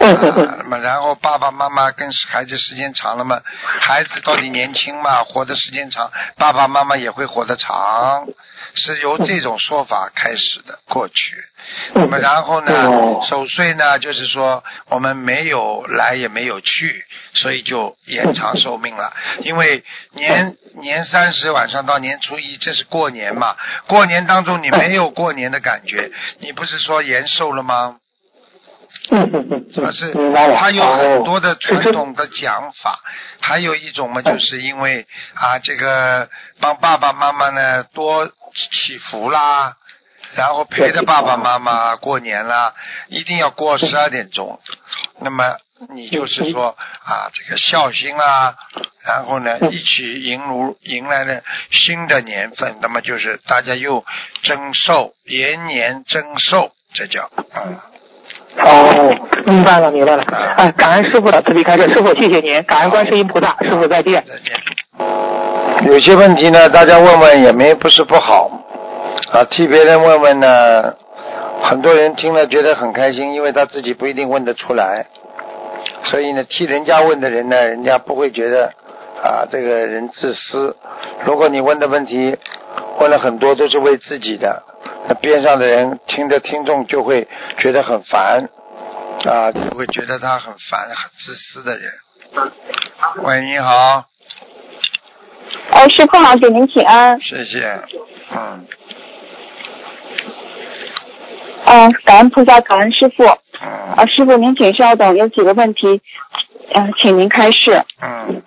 [0.00, 3.40] 那 么然后爸爸妈妈跟孩子时间长了嘛，
[3.80, 8.26] 孩子到底年轻嘛，活的时间长，爸爸妈妈也会活得长，
[8.74, 10.78] 是由这种说法开始的。
[10.88, 11.36] 过去，
[11.94, 19.12] 那么然后呢哦，守岁呢，就是说我们没有来也没有去，所以就延长寿命了。
[19.40, 19.82] 因为
[20.12, 23.56] 年年三十晚上到年初一，这是过年嘛，
[23.86, 27.96] 过年当中你没有过年的感觉，你不是说延寿了吗？
[29.10, 30.56] 嗯嗯嗯它是明白了。
[30.56, 32.98] 它有很多的传统的讲法，
[33.40, 36.28] 还有一种嘛，就是因为啊，这个
[36.60, 39.76] 帮爸爸妈妈呢多祈福啦，
[40.34, 42.74] 然后陪着爸爸妈妈过年啦，
[43.08, 44.60] 一定要过十二点钟。
[45.20, 45.56] 那么
[45.94, 48.54] 你就是说啊，这个孝心啊，
[49.06, 54.04] 然后呢一起迎如迎来了新的年份，那么就是大家又
[54.44, 57.80] 增寿，延年增寿，这叫嗯。
[58.64, 59.14] 哦，
[59.46, 60.22] 明白了，明白了。
[60.56, 64.24] 哎，感恩师傅的慈悲开示，师傅谢谢您，感恩观世音菩萨，师傅再见。
[64.26, 65.90] 再见。
[65.92, 68.50] 有些问题呢，大家问问也没不是不好
[69.32, 70.92] 啊，替别人问问呢，
[71.62, 75.06] 很多人听了觉得很开心，因为他自己不一定问得出来，
[76.04, 78.72] 所以呢，替人家问的人呢，人家不会觉得
[79.22, 80.76] 啊这个人自私。
[81.24, 82.36] 如果你问的问题
[82.98, 84.62] 问了很多都是为自己的，
[85.08, 87.26] 那边上的人听着听众就会
[87.58, 88.48] 觉得很烦
[89.24, 91.90] 啊，就会觉得他很烦、很自私的人。
[93.22, 94.04] 喂，你好。
[95.70, 97.18] 哎，师傅好，给您请安。
[97.22, 97.80] 谢谢，
[98.32, 98.66] 嗯
[101.66, 103.24] 嗯、感恩菩萨，感恩师傅。
[103.24, 103.38] 啊、
[103.96, 106.02] 嗯师傅您请稍等，有几个问题，
[106.74, 107.82] 嗯、请您开示。
[108.02, 108.42] 嗯，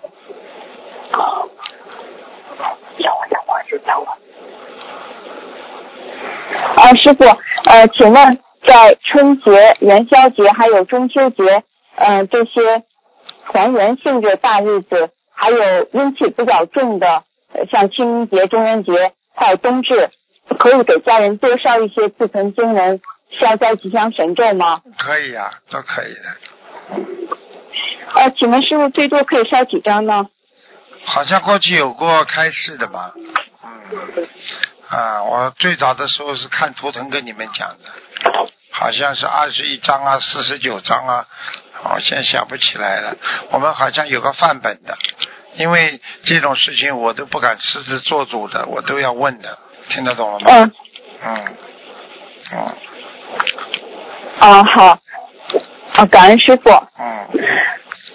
[6.76, 7.24] 啊、师傅，
[7.70, 11.62] 呃，请问在春节、元宵节还有中秋节，
[11.96, 12.82] 嗯、这些
[13.50, 20.10] 团圆性质大日子，还有阴气比较重的，呃像清明节、中元节还有冬至，
[20.58, 23.00] 可以给家人多烧一些自存经文、
[23.38, 24.82] 消灾吉祥神咒吗？
[24.98, 26.20] 可以啊，都可以的。
[28.14, 30.26] 呃，请问师傅最多可以烧几张呢？
[31.04, 33.12] 好像过去有过开示的吧？
[33.64, 34.28] 嗯，
[34.92, 37.90] 啊，我最早的时候是看图腾跟你们讲的，
[38.70, 41.26] 好像是二十一章啊，四十九章啊，
[41.84, 43.16] 我现在想不起来了。
[43.50, 44.98] 我们好像有个范本的，
[45.54, 50.46] 因为这种事情我都不敢私自做主的，我都要问的，听得懂了吗？
[50.50, 50.72] 嗯，
[51.24, 51.56] 嗯，
[52.52, 52.58] 嗯
[54.40, 54.98] 啊好，
[55.96, 56.70] 啊感恩师傅。
[56.98, 57.28] 嗯，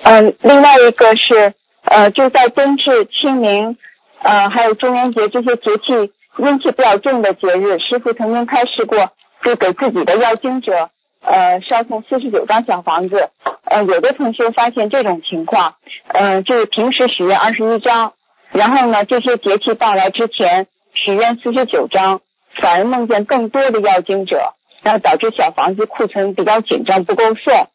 [0.04, 1.56] 嗯，另外一个是
[1.86, 3.76] 呃，就在冬至、清明，
[4.22, 9.12] 呃，还有中元节这些节气阴气比较重的节日，师傅曾经开示过，
[9.44, 10.90] 就给自己的要经者
[11.22, 13.30] 呃烧送四十九张小房子。
[13.66, 15.76] 呃，有的同学发现这种情况，
[16.08, 18.14] 呃，就是平时许愿二十一张，
[18.52, 22.22] 然后呢，这些节气到来之前许愿四十九张，
[22.56, 24.54] 反而梦见更多的要经者。
[24.84, 27.68] 然后导致小房子库存比较紧张，不够送。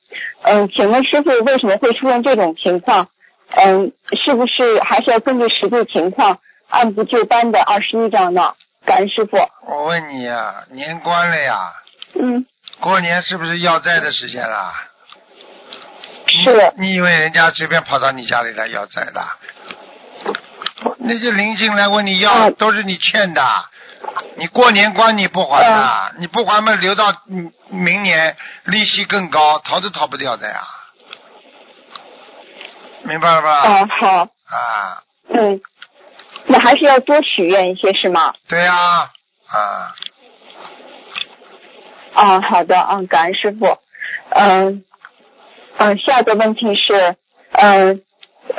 [0.44, 3.08] 嗯，请问师傅为什么会出现这种情况？
[3.50, 3.92] 嗯，
[4.24, 6.38] 是不是还是要根据实际情况
[6.72, 8.54] 按部就班的二十一章呢？
[8.86, 9.36] 感恩师傅。
[9.66, 11.70] 我问你呀，年关了呀，
[12.14, 12.46] 嗯，
[12.80, 14.72] 过年是不是要债的时间了？
[16.26, 16.72] 是。
[16.78, 19.22] 你以为人家随便跑到你家里来要债的？
[20.96, 23.42] 那些邻居来问你要，啊都是你欠的。
[24.36, 30.62] 你过年关你不还的，你不还嘛，留到嗯明年利息更高，逃都逃不掉的呀。
[33.04, 33.52] 明白了吧？
[33.58, 35.60] 啊，好，啊，嗯，
[36.53, 38.34] 那还是要多许愿一些是吗？
[38.46, 38.74] 对呀、
[39.46, 39.94] 啊，
[42.12, 43.78] 啊，好的，嗯，感恩师傅。
[44.28, 44.84] 嗯
[45.78, 47.16] 嗯，下一个问题是，
[47.53, 48.03] 嗯，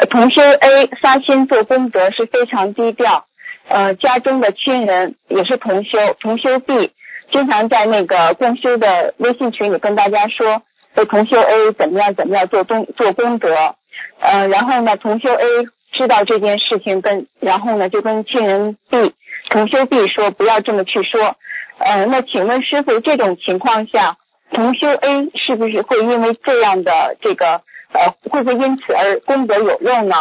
[0.09, 3.25] 同修 A 发心做功德是非常低调，
[3.67, 6.91] 呃，家中的亲人也是同修，同修 B
[7.31, 10.63] 经常在那个共修的微信群里跟大家说，
[10.95, 13.75] 说同修 A 怎么样怎么样做功做功德，
[14.19, 15.45] 呃，然后呢，同修 A
[15.93, 19.13] 知道这件事情跟，然后呢就跟亲人 B
[19.49, 21.37] 同修 B 说不要这么去说，
[21.77, 24.17] 呃，那请问师傅，这种情况下，
[24.51, 27.61] 同修 A 是不是会因为这样的这个
[27.93, 30.15] 呃，会不会因此而功德有漏呢？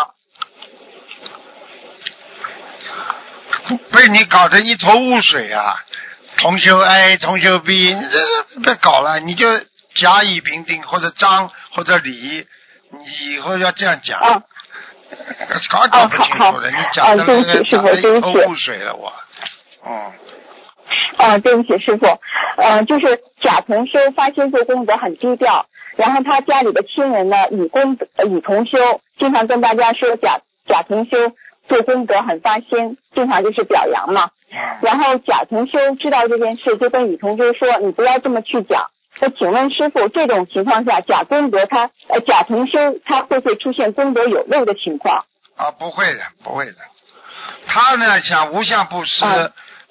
[3.92, 5.76] 被你搞得一头雾水啊！
[6.36, 9.46] 同修 A，同修 B，你这别搞了，你就
[9.94, 12.46] 甲乙丙丁或者张或者李，
[12.90, 14.42] 你以后要这样讲，啊
[15.70, 19.12] 搞搞不清楚的，好好你讲的啊对不起那个讲的师傅一头对不起雾水了，我，
[19.86, 20.12] 嗯，
[21.18, 22.06] 啊，对不起，师傅，
[22.56, 31.32] 呃，就是贾同修发心做功德很低调，然后他家里的亲人呢，乙功德呃乙同修经常跟大家说贾贾同修
[31.68, 34.30] 做功德很发心，经常就是表扬嘛。
[34.82, 38.86] 然后贾同修知道这件事，就跟乙同修说：“你不要这么去讲。”
[39.20, 45.24] 那请问师傅，这种情况下，甲功德他呃甲同修他会不会出现功德有漏的情况？
[45.56, 46.74] 啊，不会的，不会的。
[47.66, 49.50] 他呢想无相布施，啊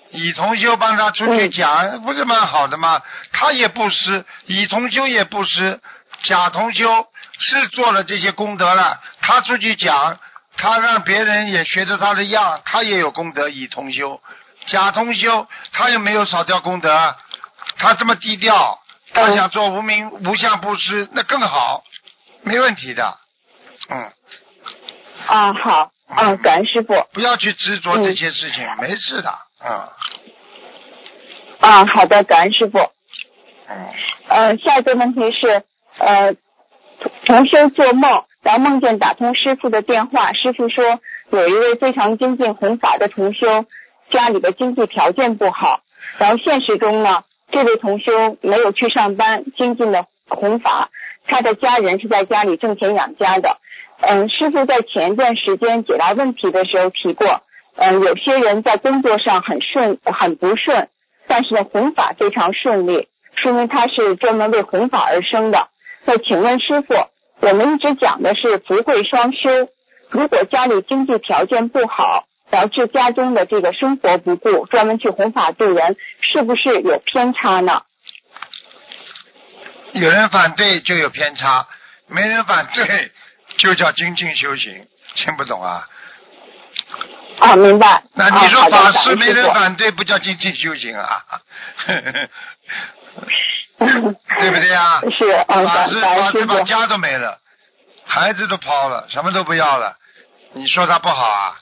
[0.10, 3.02] 乙同修帮他出去嗯讲，不是蛮好的吗？
[3.32, 5.80] 他也布施，乙同修也布施，
[6.24, 7.08] 甲同修
[7.40, 10.20] 是做了这些功德了，他出去讲，
[10.58, 13.48] 他让别人也学着他的样，他也有功德。
[13.48, 14.20] 乙同修，
[14.66, 17.16] 甲同修他又没有少掉功德，
[17.78, 18.80] 他这么低调，
[19.14, 21.84] 他嗯想做无名无相布施，那更好，
[22.44, 23.18] 没问题的，
[23.90, 24.12] 嗯。
[25.28, 27.06] 啊，好，啊，感恩师傅。
[27.14, 29.34] 不要去执着嗯这些事情，没事的，
[29.64, 29.88] 嗯。
[31.60, 32.80] 啊，好的，感恩师傅。
[33.70, 33.88] 嗯，
[34.28, 35.64] 呃，下一个问题是，
[36.00, 36.36] 呃，
[37.26, 41.00] 同修做梦，然后梦见打通师傅的电话，师傅说
[41.32, 43.66] 有一位非常精进弘法的同修，
[44.10, 45.82] 家里的经济条件不好，
[46.18, 50.90] 然后现实中呢，这位同修没有去上班，精进的弘法，
[51.28, 53.58] 他的家人是在家里挣钱养家的。
[54.00, 57.42] 嗯，师傅在前段时间解答问题的时候提过，
[57.76, 60.90] 嗯，有些人在工作上很顺，很不顺，
[61.28, 65.68] 但是呢，弘法非常顺利，说明他是专门为弘法而生的。
[66.06, 66.96] 那请问师傅，
[67.42, 69.50] 我们一直讲的是福慧双修，
[70.10, 77.82] 如果家里经济条件不好，导致家中的这个生活不顾，专门去弘法度人，是不是有偏差呢？
[79.94, 81.68] 有人反对就有偏差，
[82.08, 83.12] 没人反对
[83.58, 85.88] 就叫精进修行，听不懂啊？
[87.40, 88.04] 啊，明白。
[88.14, 91.24] 那你说法师没人反对，不叫精进修行啊？
[93.80, 95.02] 对不对啊？
[95.18, 96.62] 是，嗯，法师法师把。
[96.62, 97.40] 家都没了，
[98.06, 99.98] 孩子都抛了，什么都不要了，
[100.54, 101.56] 你说他不好啊？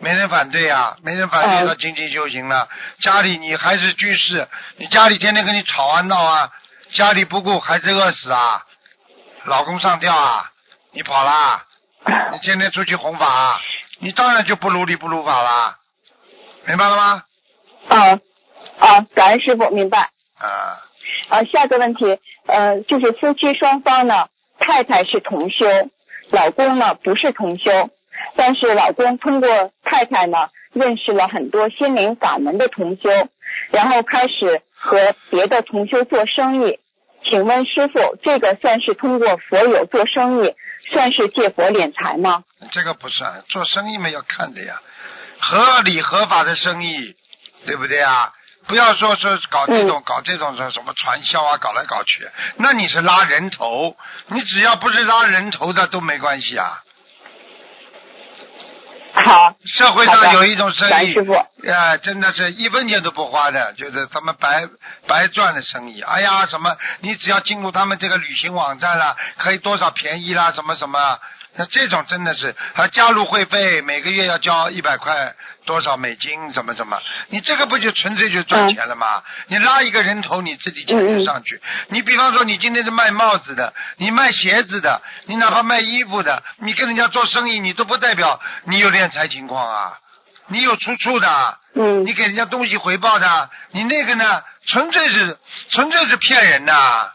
[0.00, 2.68] 没人反对啊，没人反对嗯他精进修行了。
[3.00, 6.50] 家里你还是居士，你家里天天跟你吵啊闹啊，
[6.92, 8.62] 家里不顾孩子饿死啊，
[9.44, 10.50] 老公上吊啊，
[10.92, 11.64] 你跑啦？
[12.32, 13.60] 你天天出去弘法啊，
[14.00, 15.78] 你当然就不如理不如法啦，
[16.66, 17.22] 明白了吗？
[17.88, 18.18] 啊
[18.78, 20.10] 啊，感恩师傅，明白。
[20.38, 20.76] 啊，
[21.30, 24.28] 啊，下个问题，呃，就是夫妻双方呢，
[24.58, 25.64] 太太是同修，
[26.30, 27.70] 老公呢不是同修，
[28.36, 33.10] 但是老公通过太太呢认识了很多心灵法门的同修，
[33.70, 36.78] 然后开始和别的同修做生意。
[37.22, 40.54] 请问师傅，这个算是通过佛友做生意，
[40.92, 42.44] 算是借佛敛财吗？
[42.70, 44.80] 这个不算，做生意嘛要看的呀，
[45.40, 47.16] 合理合法的生意，
[47.64, 48.32] 对不对啊？
[48.66, 53.96] 不要说说搞这种、搞这种什什么传销啊，搞来搞去，那你是拉人头，
[54.28, 56.82] 你只要不是拉人头的都没关系啊。
[59.14, 61.32] 好，社会上有一种生意感恩师，傅。
[61.34, 64.68] 啊，真的是一分钱都不花的，就是他们白
[65.06, 66.02] 白赚的生意。
[66.02, 71.18] 哎呀，什么你只要进入他们这个旅行网站了，可以多少便宜啦，什么什么。
[71.56, 75.34] 那这种真的是，还加入会费，每个月要交一百块
[75.64, 79.22] 多少美金，什么什么，你这个不就纯粹就赚钱了吗？
[79.46, 81.60] 你拉一个人头，你自己钱就上去。
[81.88, 89.98] 你比方说，你今天是卖帽子的，你卖鞋子的，你哪怕卖衣服的，你跟人家做生意，你都不代表你有敛财情况啊，
[90.48, 91.58] 你有出处的。
[91.76, 95.36] 嗯你给人家东西回报的，你那个呢，纯粹是
[95.70, 97.12] 纯粹是骗人的，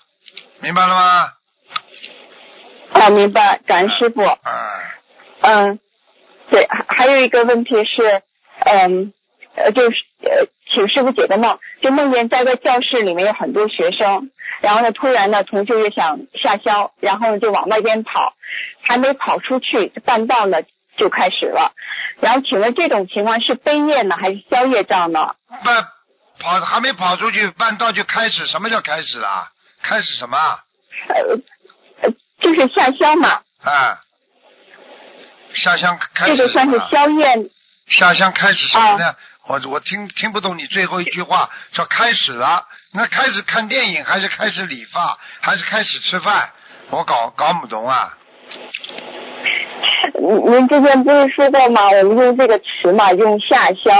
[0.60, 1.32] 明白了吗？
[2.94, 4.22] 好，明白，感恩师傅。
[4.22, 4.40] 嗯，
[5.42, 5.80] 嗯，
[6.50, 8.22] 对，还还有一个问题是，
[8.66, 9.14] 嗯，
[9.56, 14.32] 呃，就是呃，请师傅解个梦，就梦见在个教室里面有很多学生，
[14.62, 18.34] 然后呢，突然呢，同学就想下校，然后呢就往外边跑，
[18.82, 20.58] 还没跑出去，半道呢
[20.98, 21.74] 就开始了。
[22.20, 25.36] 然后请问这种情况是背业呢，还是消业障呢？
[25.64, 25.86] 半
[26.40, 29.52] 跑还没跑出去，半道就开始，什么叫开始啊？
[29.82, 30.38] 开始什么？
[31.08, 31.38] 呃，呃
[32.40, 34.00] 就是下乡嘛，啊，
[35.54, 37.36] 下乡开始这个算是宵夜。
[37.88, 39.16] 下乡开始什么啊呢？
[39.48, 42.66] 我我听听不懂你最后一句话，说开始了。
[42.94, 46.50] 那开始看电影，还是开始理发，还是开始吃饭？
[46.92, 48.16] 我搞搞不懂啊。
[50.14, 51.82] 您您之前不是说过吗？
[51.90, 53.92] 我们用这个词嘛，用下消。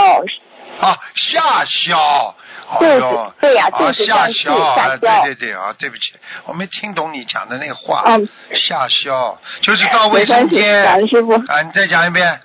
[0.80, 2.34] 啊，下消。
[2.68, 6.12] 哦对呀啊，下消，啊对对对啊，对不起，
[6.46, 8.04] 我没听懂你讲的那个话。
[8.06, 11.08] 嗯下消就是到卫生间。
[11.08, 11.34] 师傅。
[11.34, 12.40] 啊，你再讲一遍。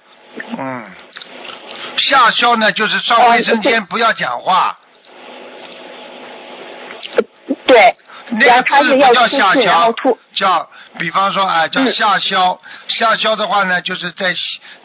[0.57, 0.83] 嗯，
[1.97, 4.77] 下消呢，就是上哦卫生间不要讲话，
[7.65, 7.95] 对，
[8.29, 9.93] 那个字不叫下消。
[10.33, 12.59] 叫比方说啊，叫嗯下消。
[12.87, 14.33] 下消的话呢，就是在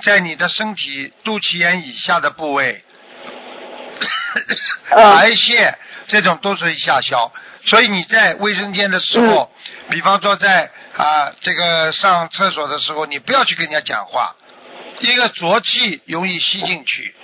[0.03, 2.90] 在你的身体肚脐眼以下的部位，嗯
[4.91, 5.77] 排泄
[6.09, 7.33] 这种都属于下消。
[7.67, 14.35] 所以你在卫生间的时候，嗯比方说在啊这个上厕所的时候，你不要去跟人家讲话，
[15.01, 17.15] 一个浊气容易吸进去，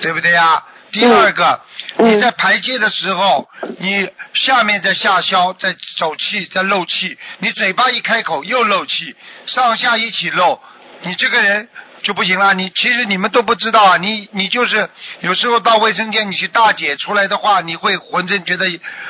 [0.00, 0.64] 对不对呀？
[0.92, 1.60] 第二个，
[1.98, 3.48] 嗯你在排泄的时候，
[3.78, 9.14] 你下面在下消，在走气，在漏气，你嘴巴一开口又漏气，
[9.46, 10.60] 上下一起漏，
[11.02, 11.68] 你这个人
[12.06, 12.54] 就不行了。
[12.54, 14.88] 你其实你们都不知道啊，你你就是
[15.20, 18.64] 有时候到卫生间你去大解出来的话，你会浑身觉得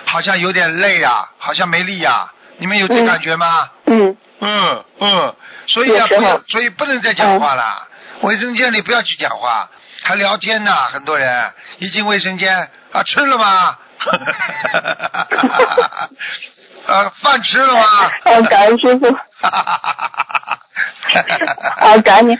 [0.06, 2.32] 好像有点累啊，好像没力啊。
[2.56, 3.68] 你们有这嗯感觉吗？
[3.84, 5.36] 嗯，嗯嗯，
[5.66, 6.08] 所以啊，
[6.48, 7.86] 所以不能再讲话了。
[8.22, 9.68] 卫生间里不要去讲话，
[10.02, 10.74] 还聊天呢。
[10.90, 13.76] 很多人一进卫生间啊，吃了吗？
[16.86, 18.10] 呃， 饭吃了吗？
[18.24, 19.06] 哦， 感恩师傅。
[21.78, 22.36] 啊，感恩您，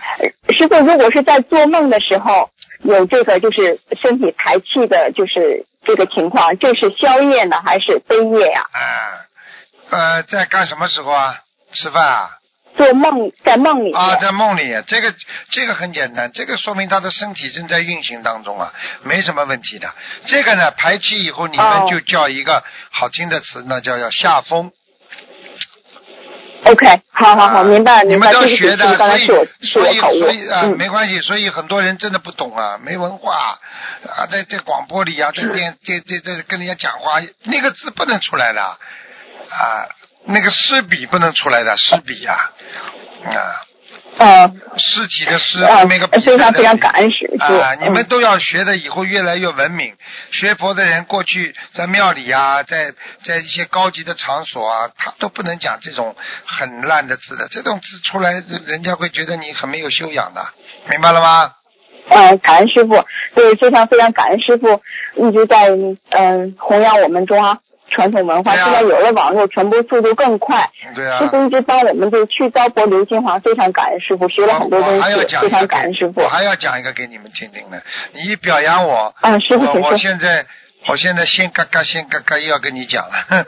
[0.57, 0.75] 师傅。
[0.81, 2.51] 如果是在做梦的时候
[2.83, 8.81] 有这个就是身体排气的，就是这个情况，这是宵夜呢还是悲夜呀、啊，
[9.91, 11.37] 呃，在干什么时候啊？
[11.73, 12.31] 吃饭啊？
[12.77, 13.93] 做梦在梦里。
[13.93, 15.15] 啊，在梦里，这个
[15.51, 19.89] 这个很简单，这个说明他的身体正在运行当中啊，没什么问题的。
[20.27, 24.73] 这个呢，排气以后，你们哦就叫一个好听的词，那叫叫下风。
[26.67, 28.33] OK，好好好，啊明白你们明白。
[28.33, 28.97] 你们都要学的，
[29.63, 31.21] 所以我口误所以啊，嗯没关系。
[31.21, 33.59] 所以很多人真的不懂啊，没文化
[34.17, 39.87] 啊，在在广播里啊，在电 在在在跟人家讲话，那个字不能出来的啊，
[40.27, 42.51] 那个诗笔不能出来的诗笔呀
[43.27, 43.66] 啊。
[44.19, 47.75] 呃尸体的尸，啊那个笔非常非常感恩师傅啊！
[47.81, 49.95] 你们嗯都要学的，以后越来越文明。
[50.31, 52.93] 学佛的人过去在庙里啊，在
[53.23, 58.33] 在一些高级的场所啊，他都不能讲这种很烂的字的，这种字出来，
[58.67, 60.47] 人家会觉得你很没有修养的，
[60.91, 61.53] 明白了吗？
[62.09, 63.05] 嗯，感恩师傅，
[63.35, 64.81] 对，非常非常感恩师傅
[65.17, 65.69] 一直在
[66.11, 67.59] 嗯、弘扬我们中华
[67.91, 68.53] 传统文化。
[68.53, 70.71] 啊现在有了网络，传播速度更快。
[70.95, 71.29] 对啊师。
[71.29, 76.29] 傅一直帮我们就去糟粕刘金华，非常感恩师傅，学了很多东西，还要讲非常感恩师傅我。
[76.29, 77.79] 还要讲一个给你们听听呢。
[78.13, 79.99] 你一表扬我，啊，师傅我我。
[79.99, 80.47] 现在
[80.89, 83.47] 我现在先嘎嘎先嘎嘎又要跟你讲了，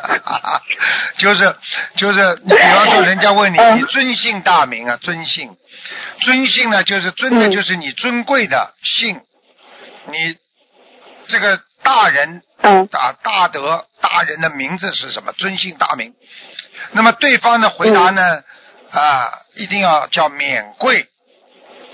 [1.16, 1.54] 就是
[1.96, 4.98] 就是你比方说人家问你，嗯你尊姓大名啊？
[5.00, 5.56] 尊姓，
[6.20, 9.20] 尊姓呢就是尊的嗯就是你尊贵的姓，
[10.10, 10.36] 你
[11.28, 15.32] 这个大人嗯大大德大人的名字是什么？
[15.32, 16.14] 尊姓大名。
[16.92, 18.42] 那么对方的回答呢？
[18.90, 21.06] 啊，一定要叫免贵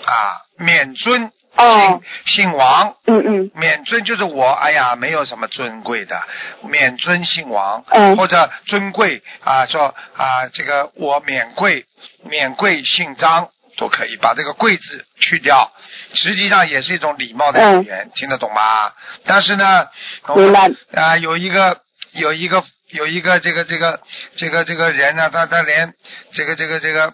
[0.07, 2.97] 啊，免尊哦姓姓王。
[3.07, 6.22] 嗯嗯免尊就是我，哎呀，没有什么尊贵的，
[6.62, 11.84] 免尊姓王，嗯或者尊贵啊，说啊，这个我免贵，
[12.24, 15.70] 免贵姓张，都可以把这个贵字去掉，
[16.14, 18.93] 实际上也是一种礼貌的语言，听得懂吗？
[19.24, 19.87] 但是呢，
[20.35, 21.81] 明白啊，有一个
[22.12, 24.01] 有一个有一个这个这个
[24.37, 25.93] 这个这个人呢，他他连
[26.33, 27.12] 这个这个这个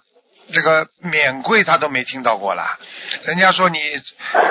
[0.52, 2.78] 这个免贵他都没听到过啦。
[3.24, 3.80] 人家说你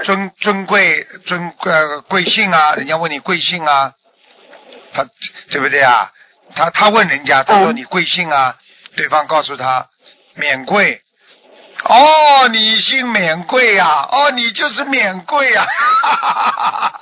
[0.04, 2.76] 尊尊贵尊呃贵姓啊？
[2.76, 3.94] 人家问你贵姓啊？
[4.94, 5.06] 他
[5.50, 6.12] 对不对啊？
[6.56, 8.58] 他他问人家，他说你贵姓啊？
[8.98, 9.88] 对方告诉他
[10.36, 11.02] 免贵。
[11.84, 14.08] 哦，你姓免贵呀？
[14.12, 15.66] 哦，你就是免贵呀！
[16.02, 17.02] 哈哈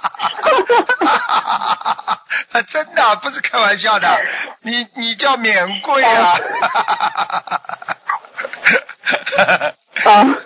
[2.52, 4.22] 哈真的不是开玩笑的，
[4.62, 6.38] 你你叫免贵啊！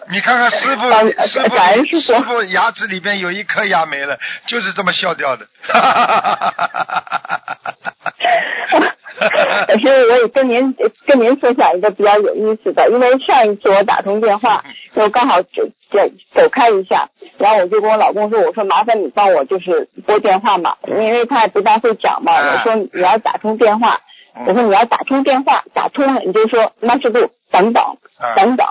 [0.10, 0.90] 你看看师傅，
[1.28, 1.56] 师傅，
[2.00, 4.18] 师傅牙齿里边有一颗牙没了，
[4.48, 5.46] 就是这么笑掉的。
[9.68, 14.64] 可是我也跟您跟您分享一个比较有意思的，因为上一次我打通电话，
[14.96, 16.00] 我刚好走走
[16.34, 24.02] 走开一下，然后我就跟我老公说，我说麻烦你帮我就是拨电话嘛，因为他也不大会讲嘛，我说你要打通电话，
[24.48, 27.20] 我说你要打通电话，打通了你就说那是不
[27.52, 27.84] 等等
[28.36, 28.68] 等等，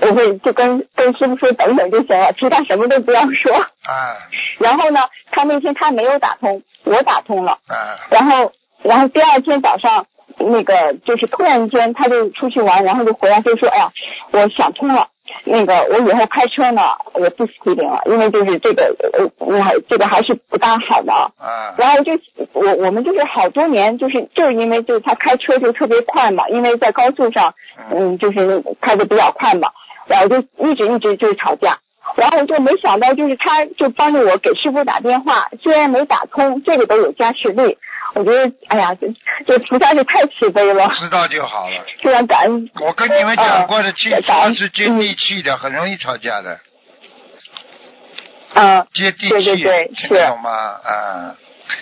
[0.00, 3.52] 我会就跟跟师傅说等等就行了，其他什么都不要说。
[3.54, 4.16] 啊。
[4.58, 5.00] 然后呢，
[5.30, 7.52] 他那天他没有打通，我打通了。
[7.66, 7.96] 啊。
[8.10, 8.52] 然后。
[8.84, 10.06] 然后第二天早上，
[10.38, 13.90] 那个就是突然间他就出去玩，然后就回来就说：“哎呀，
[14.30, 15.08] 我想通了，
[15.44, 16.82] 那个我以后开车呢，
[17.14, 19.58] 我不 speeding 了，因为就是这个呃，我
[19.88, 21.74] 这个还是不大好的。”啊。
[21.78, 22.12] 然后就
[22.52, 27.54] 我我们就是好多年，就是就是因为就是他开车就特别快嘛，因为在高速上，
[27.90, 29.70] 嗯，就是开的比较快嘛，
[30.06, 31.78] 然后就一直一直就是吵架。
[32.16, 37.78] 然后就没想到，就是他就帮着我给师傅打电话，虽然没打通，这个都有加持力。
[38.14, 39.08] 我觉得，哎呀，这
[39.46, 40.88] 这菩萨是太慈悲了。
[40.94, 41.84] 知道就好了。
[42.00, 42.70] 非常感恩。
[42.80, 46.58] 我跟你们讲过的，汽车是接地气的，很容易吵架的。
[48.54, 48.86] 嗯。
[48.94, 50.50] 接地气，对听得懂吗？
[50.50, 51.36] 啊，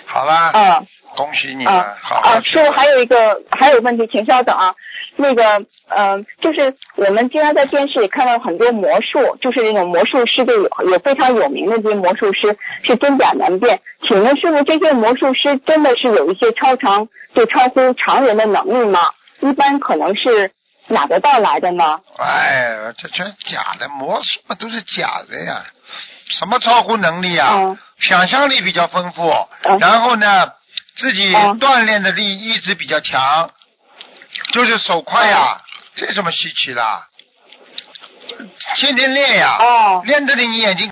[0.06, 0.50] 好吧。
[0.54, 0.86] 嗯。
[1.16, 2.16] 恭喜你啊，好。
[2.16, 4.74] 啊，师傅还有一个还有问题，请稍等啊。
[5.16, 13.80] 那个，嗯，就是我们经常在电视里看到很多魔术，就是那种魔术师的有有非常有名的这些魔术师是真假难辨。
[14.08, 19.10] 请问师傅，这些魔术师真的是有一些超常就超乎常人的能力吗？
[19.40, 20.52] 一般可能是
[20.88, 22.00] 哪个道来的呢？
[22.18, 25.62] 哎，这全假的，魔术都是假的呀。
[26.38, 27.76] 什么超乎能力啊？
[28.00, 29.30] 想象力比较丰富，
[29.78, 30.52] 然后呢，
[30.96, 33.50] 自己锻炼的力一直比较强。
[34.52, 35.60] 就是手快呀，
[35.96, 37.02] 这什么稀奇的？
[38.76, 39.58] 天天练呀，
[40.04, 40.90] 练的你眼睛。